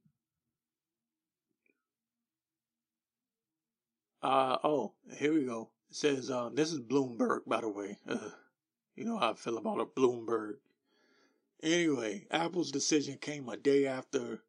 Uh, 4.25 4.57
oh, 4.63 4.91
here 5.19 5.31
we 5.35 5.45
go. 5.45 5.69
It 5.91 5.95
says, 5.95 6.31
uh, 6.31 6.49
this 6.51 6.73
is 6.73 6.79
Bloomberg, 6.79 7.41
by 7.45 7.61
the 7.61 7.69
way. 7.69 7.99
Uh, 8.09 8.31
you 8.95 9.05
know 9.05 9.19
how 9.19 9.33
I 9.33 9.35
feel 9.35 9.59
about 9.59 9.79
a 9.79 9.85
Bloomberg. 9.85 10.53
Anyway, 11.61 12.25
Apple's 12.31 12.71
decision 12.71 13.19
came 13.21 13.47
a 13.49 13.55
day 13.55 13.85
after 13.85 14.39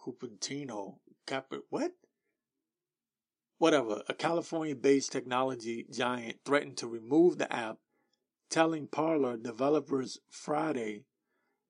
Cupertino, 0.00 1.00
Cap, 1.26 1.52
what? 1.68 1.92
Whatever, 3.58 4.02
a 4.08 4.14
California 4.14 4.74
based 4.74 5.12
technology 5.12 5.84
giant 5.92 6.38
threatened 6.46 6.78
to 6.78 6.88
remove 6.88 7.36
the 7.36 7.52
app, 7.54 7.76
telling 8.48 8.86
Parler 8.86 9.36
developers 9.36 10.18
Friday 10.30 11.04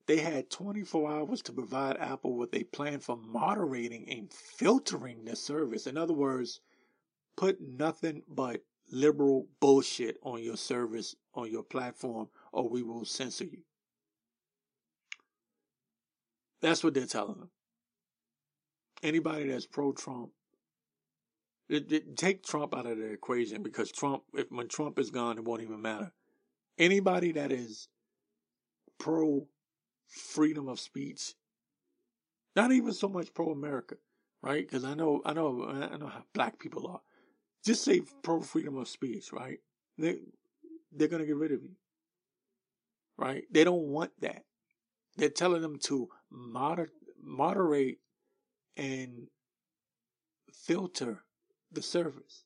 they 0.07 0.19
had 0.19 0.51
24 0.51 1.11
hours 1.11 1.43
to 1.43 1.53
provide 1.53 1.97
Apple 1.97 2.37
with 2.37 2.55
a 2.55 2.63
plan 2.63 3.01
for 3.01 3.17
moderating 3.17 4.09
and 4.09 4.33
filtering 4.33 5.25
the 5.25 5.35
service. 5.35 5.89
In 5.89 5.97
other 5.97 6.15
words, 6.15 6.61
put 7.37 7.61
nothing 7.61 8.23
but 8.29 8.63
liberal 8.91 9.47
bullshit 9.61 10.17
on 10.23 10.43
your 10.43 10.57
service, 10.57 11.15
on 11.35 11.51
your 11.51 11.63
platform, 11.63 12.29
or 12.53 12.69
we 12.69 12.83
will 12.83 13.05
censor 13.05 13.45
you. 13.45 13.63
That's 16.61 16.83
what 16.83 16.95
they're 16.95 17.07
telling 17.07 17.39
them. 17.39 17.51
Anybody 19.03 19.49
that's 19.49 19.67
pro 19.67 19.93
Trump, 19.93 20.31
take 22.17 22.45
Trump 22.45 22.75
out 22.75 22.87
of 22.87 22.99
the 22.99 23.13
equation 23.13 23.63
because 23.63 23.91
Trump, 23.93 24.23
if, 24.35 24.51
when 24.51 24.69
Trump 24.69 24.99
is 24.99 25.11
gone, 25.11 25.37
it 25.37 25.45
won't 25.45 25.63
even 25.63 25.83
matter. 25.83 26.13
Anybody 26.79 27.33
that 27.33 27.53
is 27.53 27.89
pro 28.99 29.47
freedom 30.09 30.69
of 30.69 30.81
speech, 30.81 31.35
not 32.57 32.73
even 32.73 32.93
so 32.93 33.09
much 33.09 33.35
pro 33.35 33.51
America, 33.51 33.97
right? 34.43 34.67
Because 34.67 34.85
I 34.85 34.95
know, 34.95 35.21
I 35.25 35.35
know, 35.35 35.67
I 35.67 35.97
know 35.97 36.07
how 36.07 36.25
black 36.33 36.59
people 36.59 36.87
are 36.87 37.01
just 37.65 37.85
say 37.85 38.03
pro 38.23 38.41
freedom 38.41 38.77
of 38.77 38.89
speech, 38.89 39.33
right? 39.33 39.59
They 39.99 40.19
they're 40.93 41.09
gonna 41.09 41.27
get 41.27 41.37
rid 41.37 41.53
of 41.53 41.63
you. 41.63 41.73
Right? 43.17 43.45
They 43.51 43.65
don't 43.65 43.89
want 43.89 44.13
that. 44.21 44.45
They're 45.17 45.29
telling 45.29 45.63
them 45.63 45.79
to 45.85 46.09
moder- 46.31 46.93
moderate 47.23 47.99
and 48.77 49.29
filter 50.53 51.25
the 51.73 51.83
service. 51.83 52.45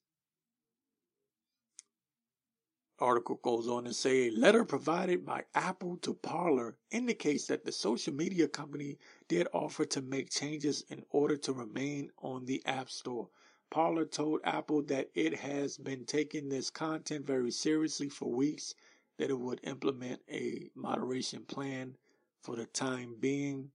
Article 3.01 3.41
goes 3.45 3.69
on 3.69 3.85
to 3.85 3.95
say 3.95 4.29
a 4.29 4.33
letter 4.33 4.65
provided 4.65 5.25
by 5.25 5.45
Apple 5.55 5.99
to 5.99 6.15
Parler 6.15 6.77
indicates 6.91 7.47
that 7.47 7.65
the 7.65 7.73
social 7.73 8.15
media 8.15 8.49
company 8.49 8.99
did 9.29 9.47
offer 9.53 9.85
to 9.87 10.03
make 10.03 10.31
changes 10.31 10.85
in 10.91 11.05
order 11.11 11.37
to 11.37 11.53
remain 11.53 12.11
on 12.19 12.45
the 12.47 12.65
App 12.67 12.91
Store. 12.91 13.29
Parler 13.71 14.07
told 14.07 14.41
Apple 14.45 14.83
that 14.85 15.11
it 15.15 15.35
has 15.35 15.77
been 15.77 16.05
taking 16.05 16.49
this 16.49 16.71
content 16.71 17.27
very 17.27 17.51
seriously 17.51 18.09
for 18.09 18.31
weeks, 18.31 18.75
that 19.19 19.31
it 19.31 19.39
would 19.39 19.61
implement 19.65 20.23
a 20.31 20.71
moderation 20.75 21.45
plan 21.45 21.97
for 22.43 22.57
the 22.57 22.67
time 22.67 23.17
being, 23.21 23.71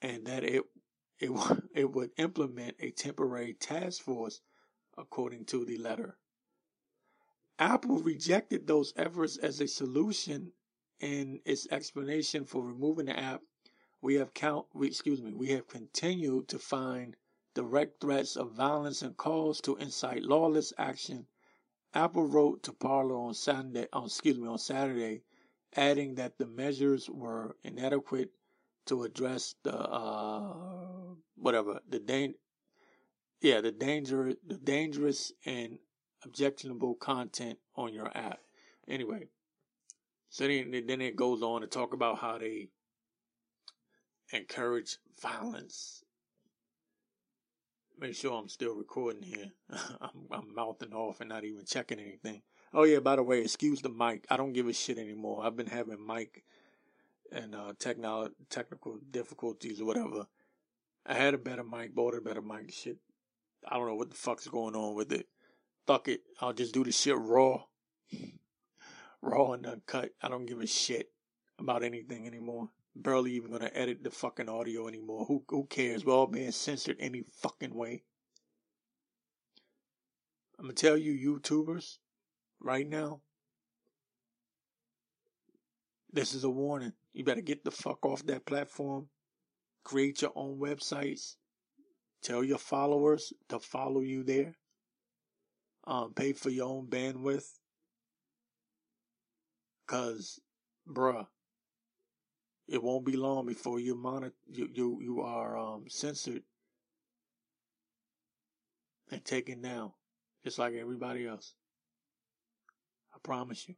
and 0.00 0.26
that 0.26 0.44
it 0.44 0.62
it, 1.18 1.30
it 1.74 1.92
would 1.92 2.10
implement 2.16 2.76
a 2.80 2.90
temporary 2.90 3.54
task 3.54 4.02
force, 4.02 4.40
according 4.96 5.44
to 5.46 5.64
the 5.64 5.78
letter. 5.78 6.16
Apple 7.58 7.98
rejected 7.98 8.66
those 8.66 8.92
efforts 8.96 9.36
as 9.38 9.60
a 9.60 9.68
solution 9.68 10.52
in 11.00 11.40
its 11.44 11.66
explanation 11.70 12.44
for 12.44 12.62
removing 12.62 13.06
the 13.06 13.18
app. 13.18 13.42
We 14.02 14.14
have 14.14 14.34
count, 14.34 14.66
excuse 14.80 15.22
me, 15.22 15.32
we 15.32 15.48
have 15.48 15.66
continued 15.66 16.48
to 16.48 16.58
find 16.58 17.16
direct 17.56 18.02
threats 18.02 18.36
of 18.36 18.52
violence 18.52 19.00
and 19.00 19.16
calls 19.16 19.62
to 19.62 19.76
incite 19.76 20.22
lawless 20.22 20.74
action. 20.76 21.26
Apple 21.94 22.26
wrote 22.26 22.62
to 22.62 22.72
Parler 22.74 23.16
on 23.16 23.32
Sunday, 23.32 23.88
on, 23.94 24.04
excuse 24.04 24.38
me, 24.38 24.46
on 24.46 24.58
Saturday, 24.58 25.22
adding 25.74 26.16
that 26.16 26.36
the 26.36 26.46
measures 26.46 27.08
were 27.08 27.56
inadequate 27.64 28.30
to 28.84 29.04
address 29.04 29.54
the 29.62 29.74
uh, 29.74 30.54
whatever 31.34 31.80
the 31.88 31.98
dan- 31.98 32.34
yeah 33.40 33.62
the 33.62 33.72
danger 33.72 34.34
the 34.46 34.58
dangerous 34.58 35.32
and 35.46 35.78
objectionable 36.24 36.94
content 36.94 37.58
on 37.74 37.94
your 37.94 38.14
app. 38.14 38.40
Anyway, 38.86 39.26
so 40.28 40.46
then, 40.46 40.84
then 40.86 41.00
it 41.00 41.16
goes 41.16 41.42
on 41.42 41.62
to 41.62 41.66
talk 41.66 41.94
about 41.94 42.18
how 42.18 42.36
they 42.36 42.68
encourage 44.32 44.98
violence 45.22 46.04
make 47.98 48.14
sure 48.14 48.38
I'm 48.38 48.48
still 48.48 48.74
recording 48.74 49.22
here. 49.22 49.50
I'm, 50.00 50.26
I'm 50.30 50.54
mouthing 50.54 50.92
off 50.92 51.20
and 51.20 51.28
not 51.28 51.44
even 51.44 51.64
checking 51.64 52.00
anything. 52.00 52.42
Oh 52.74 52.84
yeah, 52.84 52.98
by 52.98 53.16
the 53.16 53.22
way, 53.22 53.40
excuse 53.40 53.80
the 53.80 53.88
mic. 53.88 54.26
I 54.30 54.36
don't 54.36 54.52
give 54.52 54.68
a 54.68 54.72
shit 54.72 54.98
anymore. 54.98 55.44
I've 55.44 55.56
been 55.56 55.66
having 55.66 56.04
mic 56.04 56.44
and 57.32 57.54
uh, 57.54 57.72
technolo- 57.78 58.32
technical 58.50 58.98
difficulties 59.10 59.80
or 59.80 59.86
whatever. 59.86 60.26
I 61.06 61.14
had 61.14 61.34
a 61.34 61.38
better 61.38 61.64
mic, 61.64 61.94
bought 61.94 62.14
a 62.14 62.20
better 62.20 62.42
mic. 62.42 62.72
Shit, 62.72 62.98
I 63.66 63.76
don't 63.76 63.86
know 63.86 63.94
what 63.94 64.10
the 64.10 64.16
fuck's 64.16 64.48
going 64.48 64.74
on 64.74 64.94
with 64.94 65.12
it. 65.12 65.28
Fuck 65.86 66.08
it. 66.08 66.22
I'll 66.40 66.52
just 66.52 66.74
do 66.74 66.84
the 66.84 66.92
shit 66.92 67.16
raw. 67.16 67.62
raw 69.22 69.52
and 69.52 69.66
uncut. 69.66 70.10
I 70.20 70.28
don't 70.28 70.46
give 70.46 70.60
a 70.60 70.66
shit 70.66 71.10
about 71.58 71.84
anything 71.84 72.26
anymore. 72.26 72.68
Barely 72.98 73.32
even 73.32 73.50
gonna 73.50 73.70
edit 73.74 74.02
the 74.02 74.10
fucking 74.10 74.48
audio 74.48 74.88
anymore. 74.88 75.26
Who 75.26 75.44
who 75.48 75.66
cares? 75.66 76.04
We're 76.04 76.14
all 76.14 76.26
being 76.26 76.50
censored 76.50 76.96
any 76.98 77.22
fucking 77.42 77.74
way. 77.74 78.04
I'm 80.58 80.64
gonna 80.64 80.74
tell 80.74 80.96
you, 80.96 81.38
YouTubers, 81.38 81.98
right 82.58 82.88
now. 82.88 83.20
This 86.10 86.32
is 86.32 86.44
a 86.44 86.50
warning. 86.50 86.94
You 87.12 87.24
better 87.24 87.42
get 87.42 87.64
the 87.64 87.70
fuck 87.70 88.06
off 88.06 88.24
that 88.26 88.46
platform. 88.46 89.08
Create 89.84 90.22
your 90.22 90.32
own 90.34 90.58
websites. 90.58 91.36
Tell 92.22 92.42
your 92.42 92.58
followers 92.58 93.34
to 93.50 93.60
follow 93.60 94.00
you 94.00 94.24
there. 94.24 94.56
Um, 95.86 96.14
pay 96.14 96.32
for 96.32 96.48
your 96.48 96.68
own 96.68 96.86
bandwidth. 96.86 97.46
Cause, 99.86 100.40
bruh, 100.88 101.26
it 102.68 102.82
won't 102.82 103.06
be 103.06 103.16
long 103.16 103.46
before 103.46 103.78
you 103.78 103.94
monitor 103.94 104.34
you 104.50 104.68
you, 104.72 104.98
you 105.00 105.20
are 105.22 105.56
um, 105.56 105.84
censored 105.88 106.42
and 109.10 109.24
taken 109.24 109.62
down, 109.62 109.92
just 110.44 110.58
like 110.58 110.74
everybody 110.74 111.26
else. 111.26 111.54
I 113.14 113.18
promise 113.22 113.68
you. 113.68 113.74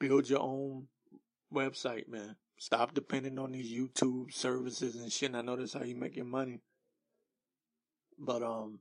Build 0.00 0.28
your 0.28 0.40
own 0.40 0.88
website, 1.52 2.08
man. 2.08 2.36
Stop 2.58 2.94
depending 2.94 3.38
on 3.38 3.52
these 3.52 3.70
YouTube 3.70 4.32
services 4.32 4.96
and 4.96 5.12
shit. 5.12 5.34
I 5.34 5.42
know 5.42 5.56
that's 5.56 5.74
how 5.74 5.82
you 5.82 5.96
make 5.96 6.16
your 6.16 6.24
money. 6.24 6.60
But 8.18 8.42
um, 8.42 8.80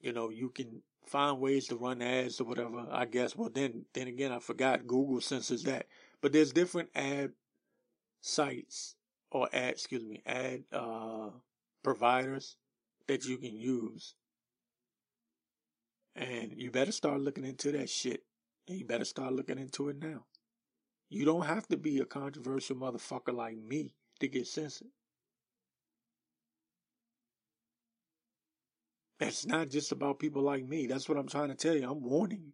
you 0.00 0.12
know, 0.12 0.30
you 0.30 0.50
can 0.50 0.82
find 1.04 1.40
ways 1.40 1.68
to 1.68 1.76
run 1.76 2.02
ads 2.02 2.40
or 2.40 2.44
whatever. 2.44 2.86
I 2.90 3.04
guess. 3.04 3.36
Well, 3.36 3.50
then, 3.52 3.84
then 3.92 4.08
again, 4.08 4.32
I 4.32 4.38
forgot 4.38 4.86
Google 4.86 5.20
censors 5.20 5.62
that. 5.64 5.86
But 6.20 6.32
there's 6.32 6.52
different 6.52 6.90
ad 6.94 7.32
sites 8.20 8.94
or 9.30 9.48
ad, 9.52 9.70
excuse 9.70 10.04
me, 10.04 10.22
ad 10.26 10.64
uh, 10.72 11.30
providers 11.82 12.56
that 13.08 13.24
you 13.24 13.38
can 13.38 13.56
use. 13.56 14.14
And 16.14 16.52
you 16.56 16.70
better 16.70 16.92
start 16.92 17.20
looking 17.20 17.44
into 17.44 17.72
that 17.72 17.88
shit. 17.88 18.22
And 18.68 18.78
you 18.78 18.84
better 18.84 19.04
start 19.04 19.32
looking 19.32 19.58
into 19.58 19.88
it 19.88 19.96
now. 20.00 20.26
You 21.08 21.24
don't 21.24 21.46
have 21.46 21.66
to 21.68 21.76
be 21.76 21.98
a 21.98 22.04
controversial 22.04 22.76
motherfucker 22.76 23.34
like 23.34 23.56
me 23.56 23.94
to 24.20 24.28
get 24.28 24.46
censored. 24.46 24.88
It's 29.22 29.46
not 29.46 29.70
just 29.70 29.92
about 29.92 30.18
people 30.18 30.42
like 30.42 30.66
me. 30.66 30.86
That's 30.86 31.08
what 31.08 31.16
I'm 31.16 31.28
trying 31.28 31.48
to 31.48 31.54
tell 31.54 31.76
you. 31.76 31.88
I'm 31.88 32.02
warning 32.02 32.42
you. 32.44 32.52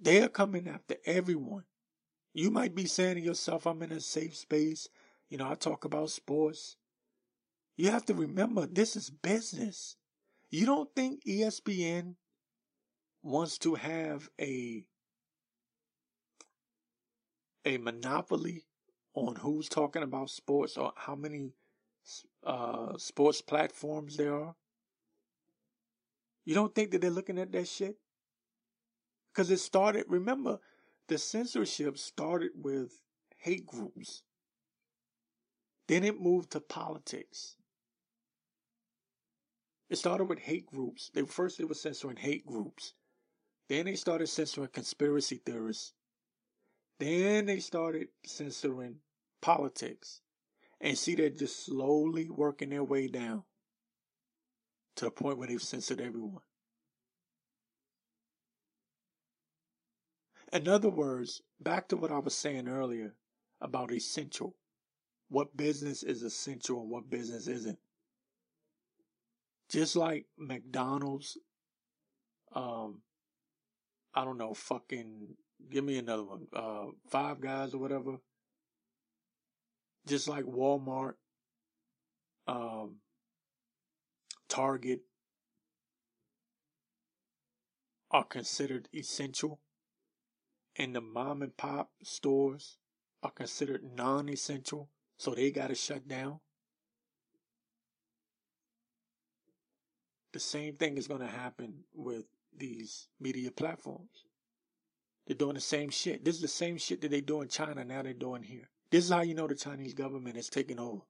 They 0.00 0.22
are 0.22 0.28
coming 0.28 0.66
after 0.68 0.96
everyone. 1.04 1.64
You 2.34 2.50
might 2.50 2.74
be 2.74 2.86
saying 2.86 3.16
to 3.16 3.20
yourself, 3.22 3.66
I'm 3.66 3.82
in 3.82 3.92
a 3.92 4.00
safe 4.00 4.36
space. 4.36 4.88
You 5.28 5.38
know, 5.38 5.50
I 5.50 5.54
talk 5.54 5.84
about 5.84 6.10
sports. 6.10 6.76
You 7.76 7.90
have 7.90 8.04
to 8.06 8.14
remember, 8.14 8.66
this 8.66 8.96
is 8.96 9.10
business. 9.10 9.96
You 10.50 10.66
don't 10.66 10.94
think 10.94 11.22
ESPN 11.26 12.16
wants 13.22 13.58
to 13.58 13.74
have 13.76 14.30
a 14.40 14.84
a 17.64 17.78
monopoly 17.78 18.64
on 19.14 19.36
who's 19.36 19.68
talking 19.68 20.02
about 20.02 20.30
sports 20.30 20.76
or 20.76 20.92
how 20.96 21.14
many 21.14 21.52
uh, 22.44 22.96
sports 22.96 23.40
platforms 23.42 24.16
there 24.16 24.34
are? 24.34 24.54
You 26.44 26.54
don't 26.54 26.74
think 26.74 26.90
that 26.92 27.00
they're 27.00 27.10
looking 27.10 27.38
at 27.38 27.52
that 27.52 27.68
shit? 27.68 27.96
Because 29.32 29.50
it 29.50 29.58
started, 29.58 30.04
remember, 30.08 30.58
the 31.08 31.18
censorship 31.18 31.98
started 31.98 32.50
with 32.54 33.02
hate 33.36 33.66
groups. 33.66 34.22
Then 35.86 36.04
it 36.04 36.20
moved 36.20 36.50
to 36.52 36.60
politics. 36.60 37.56
It 39.88 39.96
started 39.96 40.24
with 40.24 40.38
hate 40.38 40.66
groups. 40.66 41.10
They 41.14 41.22
first 41.22 41.58
they 41.58 41.64
were 41.64 41.74
censoring 41.74 42.16
hate 42.16 42.46
groups. 42.46 42.94
Then 43.68 43.86
they 43.86 43.94
started 43.94 44.28
censoring 44.28 44.68
conspiracy 44.68 45.40
theorists. 45.44 45.92
Then 46.98 47.46
they 47.46 47.60
started 47.60 48.08
censoring 48.24 48.96
politics. 49.40 50.20
And 50.80 50.96
see, 50.96 51.14
they're 51.14 51.30
just 51.30 51.66
slowly 51.66 52.28
working 52.30 52.70
their 52.70 52.84
way 52.84 53.08
down 53.08 53.42
to 54.96 55.06
the 55.06 55.10
point 55.10 55.38
where 55.38 55.48
they've 55.48 55.62
censored 55.62 56.00
everyone. 56.00 56.42
In 60.52 60.68
other 60.68 60.88
words, 60.88 61.42
back 61.60 61.88
to 61.88 61.96
what 61.96 62.12
I 62.12 62.18
was 62.18 62.34
saying 62.34 62.68
earlier 62.68 63.14
about 63.60 63.92
essential. 63.92 64.56
What 65.28 65.56
business 65.56 66.02
is 66.02 66.22
essential 66.22 66.80
and 66.80 66.90
what 66.90 67.10
business 67.10 67.48
isn't. 67.48 67.78
Just 69.68 69.94
like 69.94 70.26
McDonald's, 70.38 71.36
um, 72.54 73.02
I 74.14 74.24
don't 74.24 74.38
know, 74.38 74.54
fucking, 74.54 75.34
give 75.70 75.84
me 75.84 75.98
another 75.98 76.24
one, 76.24 76.46
uh, 76.54 76.86
Five 77.10 77.40
Guys 77.40 77.74
or 77.74 77.78
whatever 77.78 78.18
just 80.08 80.28
like 80.28 80.44
Walmart, 80.44 81.14
um, 82.46 82.96
Target 84.48 85.00
are 88.10 88.24
considered 88.24 88.88
essential, 88.94 89.60
and 90.76 90.96
the 90.96 91.00
mom 91.00 91.42
and 91.42 91.56
pop 91.56 91.90
stores 92.02 92.78
are 93.22 93.30
considered 93.30 93.82
non 93.94 94.28
essential, 94.28 94.88
so 95.18 95.34
they 95.34 95.50
got 95.50 95.68
to 95.68 95.74
shut 95.74 96.08
down. 96.08 96.40
The 100.32 100.40
same 100.40 100.76
thing 100.76 100.96
is 100.96 101.08
going 101.08 101.20
to 101.20 101.26
happen 101.26 101.84
with 101.94 102.24
these 102.56 103.08
media 103.20 103.50
platforms. 103.50 104.24
They're 105.26 105.36
doing 105.36 105.54
the 105.54 105.60
same 105.60 105.90
shit. 105.90 106.24
This 106.24 106.36
is 106.36 106.42
the 106.42 106.48
same 106.48 106.78
shit 106.78 107.02
that 107.02 107.10
they 107.10 107.20
do 107.20 107.42
in 107.42 107.48
China, 107.48 107.84
now 107.84 108.02
they're 108.02 108.14
doing 108.14 108.42
here. 108.42 108.70
This 108.90 109.04
is 109.04 109.10
how 109.10 109.20
you 109.20 109.34
know 109.34 109.46
the 109.46 109.54
Chinese 109.54 109.94
government 109.94 110.36
is 110.36 110.48
taking 110.48 110.78
over. 110.78 111.02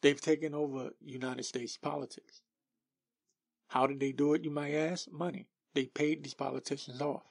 They've 0.00 0.20
taken 0.20 0.54
over 0.54 0.90
United 1.00 1.44
States 1.44 1.76
politics. 1.76 2.42
How 3.68 3.86
did 3.86 4.00
they 4.00 4.12
do 4.12 4.34
it, 4.34 4.44
you 4.44 4.50
might 4.50 4.74
ask? 4.74 5.10
Money. 5.10 5.46
They 5.74 5.86
paid 5.86 6.24
these 6.24 6.34
politicians 6.34 7.00
off. 7.00 7.22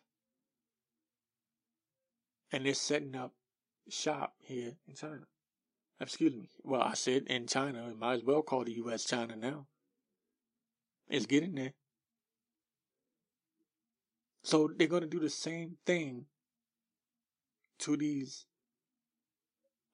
And 2.52 2.66
they're 2.66 2.74
setting 2.74 3.16
up 3.16 3.34
shop 3.90 4.34
here 4.40 4.74
in 4.88 4.96
China. 4.96 5.28
Excuse 6.00 6.34
me. 6.34 6.50
Well, 6.64 6.82
I 6.82 6.94
said 6.94 7.24
in 7.28 7.46
China. 7.46 7.88
It 7.90 8.00
might 8.00 8.16
as 8.16 8.24
well 8.24 8.42
call 8.42 8.64
the 8.64 8.74
U.S. 8.74 9.04
China 9.04 9.36
now. 9.36 9.68
It's 11.10 11.26
getting 11.26 11.56
there. 11.56 11.74
So 14.44 14.70
they're 14.76 14.88
going 14.88 15.04
to 15.04 15.10
do 15.10 15.20
the 15.20 15.30
same 15.30 15.78
thing 15.86 16.26
to 17.82 17.98
these 17.98 18.46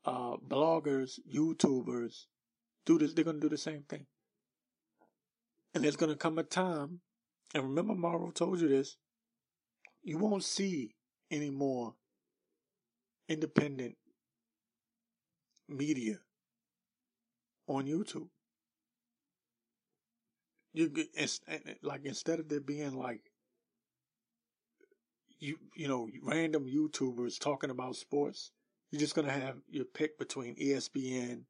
uh, 0.06 0.38
bloggers, 0.38 1.19
YouTubers, 1.34 2.26
do 2.86 2.97
this. 2.97 3.13
They're 3.13 3.26
going 3.26 3.39
to 3.39 3.41
do 3.41 3.50
the 3.50 3.58
same 3.58 3.84
thing. 3.89 4.06
And 5.73 5.84
there's 5.84 5.97
going 5.97 6.12
to 6.12 6.17
come 6.17 6.38
a 6.39 6.43
time, 6.43 7.02
and 7.54 7.63
remember, 7.63 7.93
Morrow 7.93 8.32
told 8.32 8.62
you 8.62 8.68
this. 8.68 8.97
You 10.03 10.18
won't 10.18 10.43
see 10.43 10.95
any 11.30 11.49
more 11.49 11.93
independent 13.28 13.95
media 15.68 16.20
on 17.68 17.86
YouTube. 17.86 18.30
You 20.74 20.89
get 20.89 21.07
like 21.82 22.05
instead 22.05 22.39
of 22.39 22.49
there 22.49 22.61
being 22.61 22.95
like 22.95 23.22
you 25.39 25.57
you 25.75 25.88
know 25.88 26.09
random 26.23 26.65
YouTubers 26.65 27.39
talking 27.39 27.69
about 27.69 27.95
sports. 27.95 28.51
You're 28.91 28.99
just 28.99 29.15
gonna 29.15 29.31
have 29.31 29.57
your 29.69 29.85
pick 29.85 30.17
between 30.17 30.55
ESPN, 30.55 31.43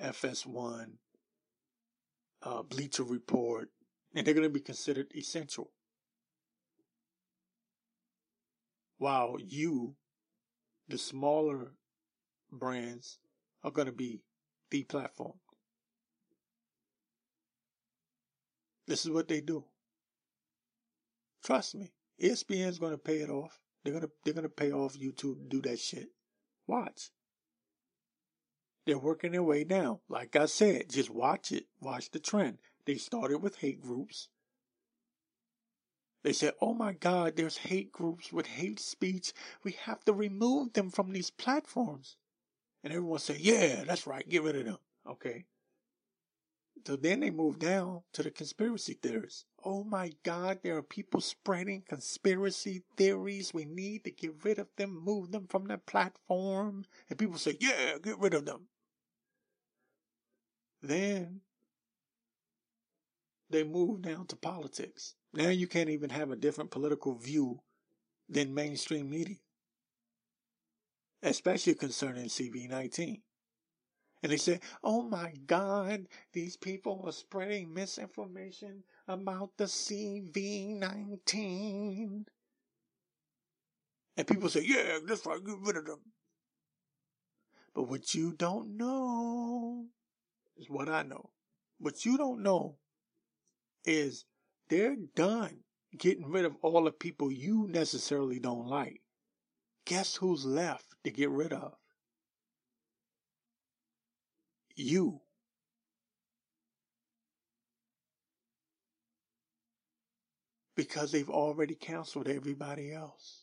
FS1, 0.00 0.92
uh, 2.42 2.62
Bleacher 2.62 3.02
Report, 3.02 3.68
and 4.14 4.26
they're 4.26 4.34
gonna 4.34 4.48
be 4.48 4.60
considered 4.60 5.12
essential. 5.14 5.70
While 8.98 9.36
you, 9.38 9.94
the 10.88 10.98
smaller 10.98 11.72
brands, 12.50 13.18
are 13.62 13.70
gonna 13.70 13.92
be 13.92 14.20
deplatformed. 14.70 15.38
This 18.86 19.04
is 19.04 19.10
what 19.10 19.28
they 19.28 19.40
do. 19.40 19.64
Trust 21.44 21.74
me. 21.74 21.92
ESPN's 22.22 22.78
gonna 22.78 22.98
pay 22.98 23.18
it 23.18 23.30
off. 23.30 23.60
They're 23.84 23.92
gonna 23.92 24.10
they're 24.24 24.34
gonna 24.34 24.48
pay 24.48 24.72
off 24.72 24.98
YouTube 24.98 25.20
to 25.38 25.46
do 25.48 25.62
that 25.62 25.78
shit. 25.78 26.08
Watch. 26.66 27.10
They're 28.86 28.98
working 28.98 29.32
their 29.32 29.42
way 29.42 29.64
down. 29.64 29.98
Like 30.08 30.34
I 30.34 30.46
said, 30.46 30.88
just 30.90 31.10
watch 31.10 31.52
it. 31.52 31.66
Watch 31.80 32.10
the 32.10 32.18
trend. 32.18 32.58
They 32.86 32.94
started 32.94 33.38
with 33.38 33.56
hate 33.56 33.82
groups. 33.82 34.28
They 36.24 36.32
said, 36.32 36.54
oh 36.60 36.74
my 36.74 36.94
God, 36.94 37.36
there's 37.36 37.58
hate 37.58 37.92
groups 37.92 38.32
with 38.32 38.46
hate 38.46 38.80
speech. 38.80 39.32
We 39.62 39.72
have 39.84 40.04
to 40.04 40.12
remove 40.12 40.72
them 40.72 40.90
from 40.90 41.12
these 41.12 41.30
platforms. 41.30 42.16
And 42.82 42.92
everyone 42.92 43.18
said, 43.18 43.40
yeah, 43.40 43.84
that's 43.84 44.06
right. 44.06 44.28
Get 44.28 44.42
rid 44.42 44.56
of 44.56 44.64
them. 44.64 44.78
Okay. 45.06 45.44
So 46.86 46.96
then 46.96 47.20
they 47.20 47.30
move 47.30 47.58
down 47.58 48.02
to 48.14 48.22
the 48.22 48.30
conspiracy 48.30 48.94
theorists. 48.94 49.44
Oh 49.62 49.84
my 49.84 50.12
God, 50.22 50.60
there 50.62 50.76
are 50.76 50.82
people 50.82 51.20
spreading 51.20 51.82
conspiracy 51.86 52.82
theories. 52.96 53.52
We 53.52 53.66
need 53.66 54.04
to 54.04 54.10
get 54.10 54.42
rid 54.42 54.58
of 54.58 54.68
them, 54.76 55.04
move 55.04 55.30
them 55.30 55.46
from 55.48 55.66
the 55.66 55.76
platform. 55.78 56.84
And 57.10 57.18
people 57.18 57.36
say, 57.38 57.56
yeah, 57.60 57.98
get 58.02 58.18
rid 58.18 58.32
of 58.32 58.46
them. 58.46 58.68
Then 60.80 61.40
they 63.50 63.64
move 63.64 64.02
down 64.02 64.26
to 64.28 64.36
politics. 64.36 65.14
Now 65.34 65.48
you 65.48 65.66
can't 65.66 65.90
even 65.90 66.10
have 66.10 66.30
a 66.30 66.36
different 66.36 66.70
political 66.70 67.14
view 67.14 67.60
than 68.28 68.54
mainstream 68.54 69.10
media, 69.10 69.36
especially 71.22 71.74
concerning 71.74 72.26
CV19. 72.26 73.20
And 74.22 74.32
they 74.32 74.36
say, 74.36 74.60
oh 74.82 75.02
my 75.02 75.32
God, 75.46 76.08
these 76.32 76.56
people 76.56 77.02
are 77.06 77.12
spreading 77.12 77.72
misinformation 77.72 78.82
about 79.06 79.56
the 79.56 79.64
CV19. 79.64 82.24
And 84.16 84.26
people 84.26 84.48
say, 84.48 84.64
yeah, 84.64 84.98
that's 85.06 85.24
right, 85.24 85.44
get 85.44 85.58
rid 85.60 85.76
of 85.76 85.86
them. 85.86 86.00
But 87.74 87.84
what 87.84 88.12
you 88.12 88.32
don't 88.32 88.76
know 88.76 89.86
is 90.56 90.68
what 90.68 90.88
I 90.88 91.04
know. 91.04 91.30
What 91.78 92.04
you 92.04 92.18
don't 92.18 92.42
know 92.42 92.78
is 93.84 94.24
they're 94.68 94.96
done 95.14 95.62
getting 95.96 96.28
rid 96.28 96.44
of 96.44 96.56
all 96.60 96.82
the 96.82 96.90
people 96.90 97.30
you 97.30 97.68
necessarily 97.70 98.40
don't 98.40 98.66
like. 98.66 99.00
Guess 99.84 100.16
who's 100.16 100.44
left 100.44 100.96
to 101.04 101.12
get 101.12 101.30
rid 101.30 101.52
of? 101.52 101.76
You. 104.78 105.20
Because 110.76 111.10
they've 111.10 111.28
already 111.28 111.74
canceled 111.74 112.28
everybody 112.28 112.92
else. 112.92 113.42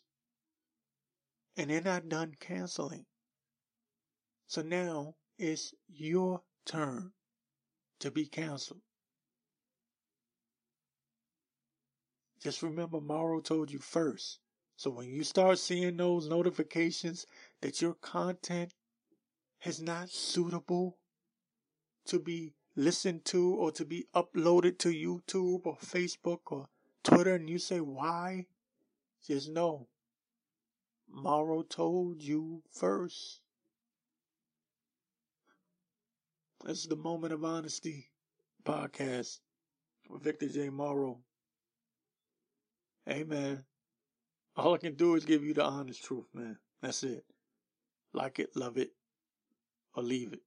And 1.57 1.69
they're 1.69 1.81
not 1.81 2.07
done 2.07 2.35
canceling. 2.39 3.05
So 4.47 4.61
now 4.61 5.15
it's 5.37 5.73
your 5.89 6.41
turn 6.65 7.11
to 7.99 8.11
be 8.11 8.25
canceled. 8.27 8.81
Just 12.41 12.63
remember, 12.63 13.01
Morrow 13.01 13.41
told 13.41 13.71
you 13.71 13.79
first. 13.79 14.39
So 14.77 14.89
when 14.89 15.09
you 15.09 15.25
start 15.25 15.59
seeing 15.59 15.97
those 15.97 16.29
notifications 16.29 17.25
that 17.61 17.81
your 17.81 17.95
content 17.95 18.73
is 19.65 19.81
not 19.81 20.09
suitable 20.09 20.97
to 22.05 22.19
be 22.19 22.53
listened 22.75 23.25
to 23.25 23.53
or 23.55 23.71
to 23.71 23.85
be 23.85 24.07
uploaded 24.13 24.77
to 24.79 24.89
YouTube 24.89 25.65
or 25.65 25.77
Facebook 25.77 26.39
or 26.47 26.67
Twitter, 27.03 27.35
and 27.35 27.49
you 27.49 27.59
say, 27.59 27.79
why? 27.79 28.45
Just 29.25 29.49
know, 29.49 29.87
Morrow 31.09 31.63
told 31.63 32.21
you 32.21 32.61
first. 32.71 33.41
This 36.63 36.79
is 36.79 36.87
the 36.87 36.95
Moment 36.95 37.33
of 37.33 37.45
Honesty 37.45 38.09
podcast 38.63 39.39
with 40.09 40.23
Victor 40.23 40.47
J. 40.47 40.69
Morrow. 40.69 41.19
Hey. 43.05 43.23
All 44.57 44.73
I 44.73 44.77
can 44.77 44.95
do 44.95 45.15
is 45.15 45.25
give 45.25 45.43
you 45.43 45.53
the 45.53 45.63
honest 45.63 46.03
truth, 46.03 46.25
man. 46.33 46.57
That's 46.81 47.03
it. 47.03 47.25
Like 48.13 48.39
it, 48.39 48.55
love 48.55 48.77
it, 48.77 48.91
or 49.95 50.01
leave 50.01 50.33
it. 50.33 50.41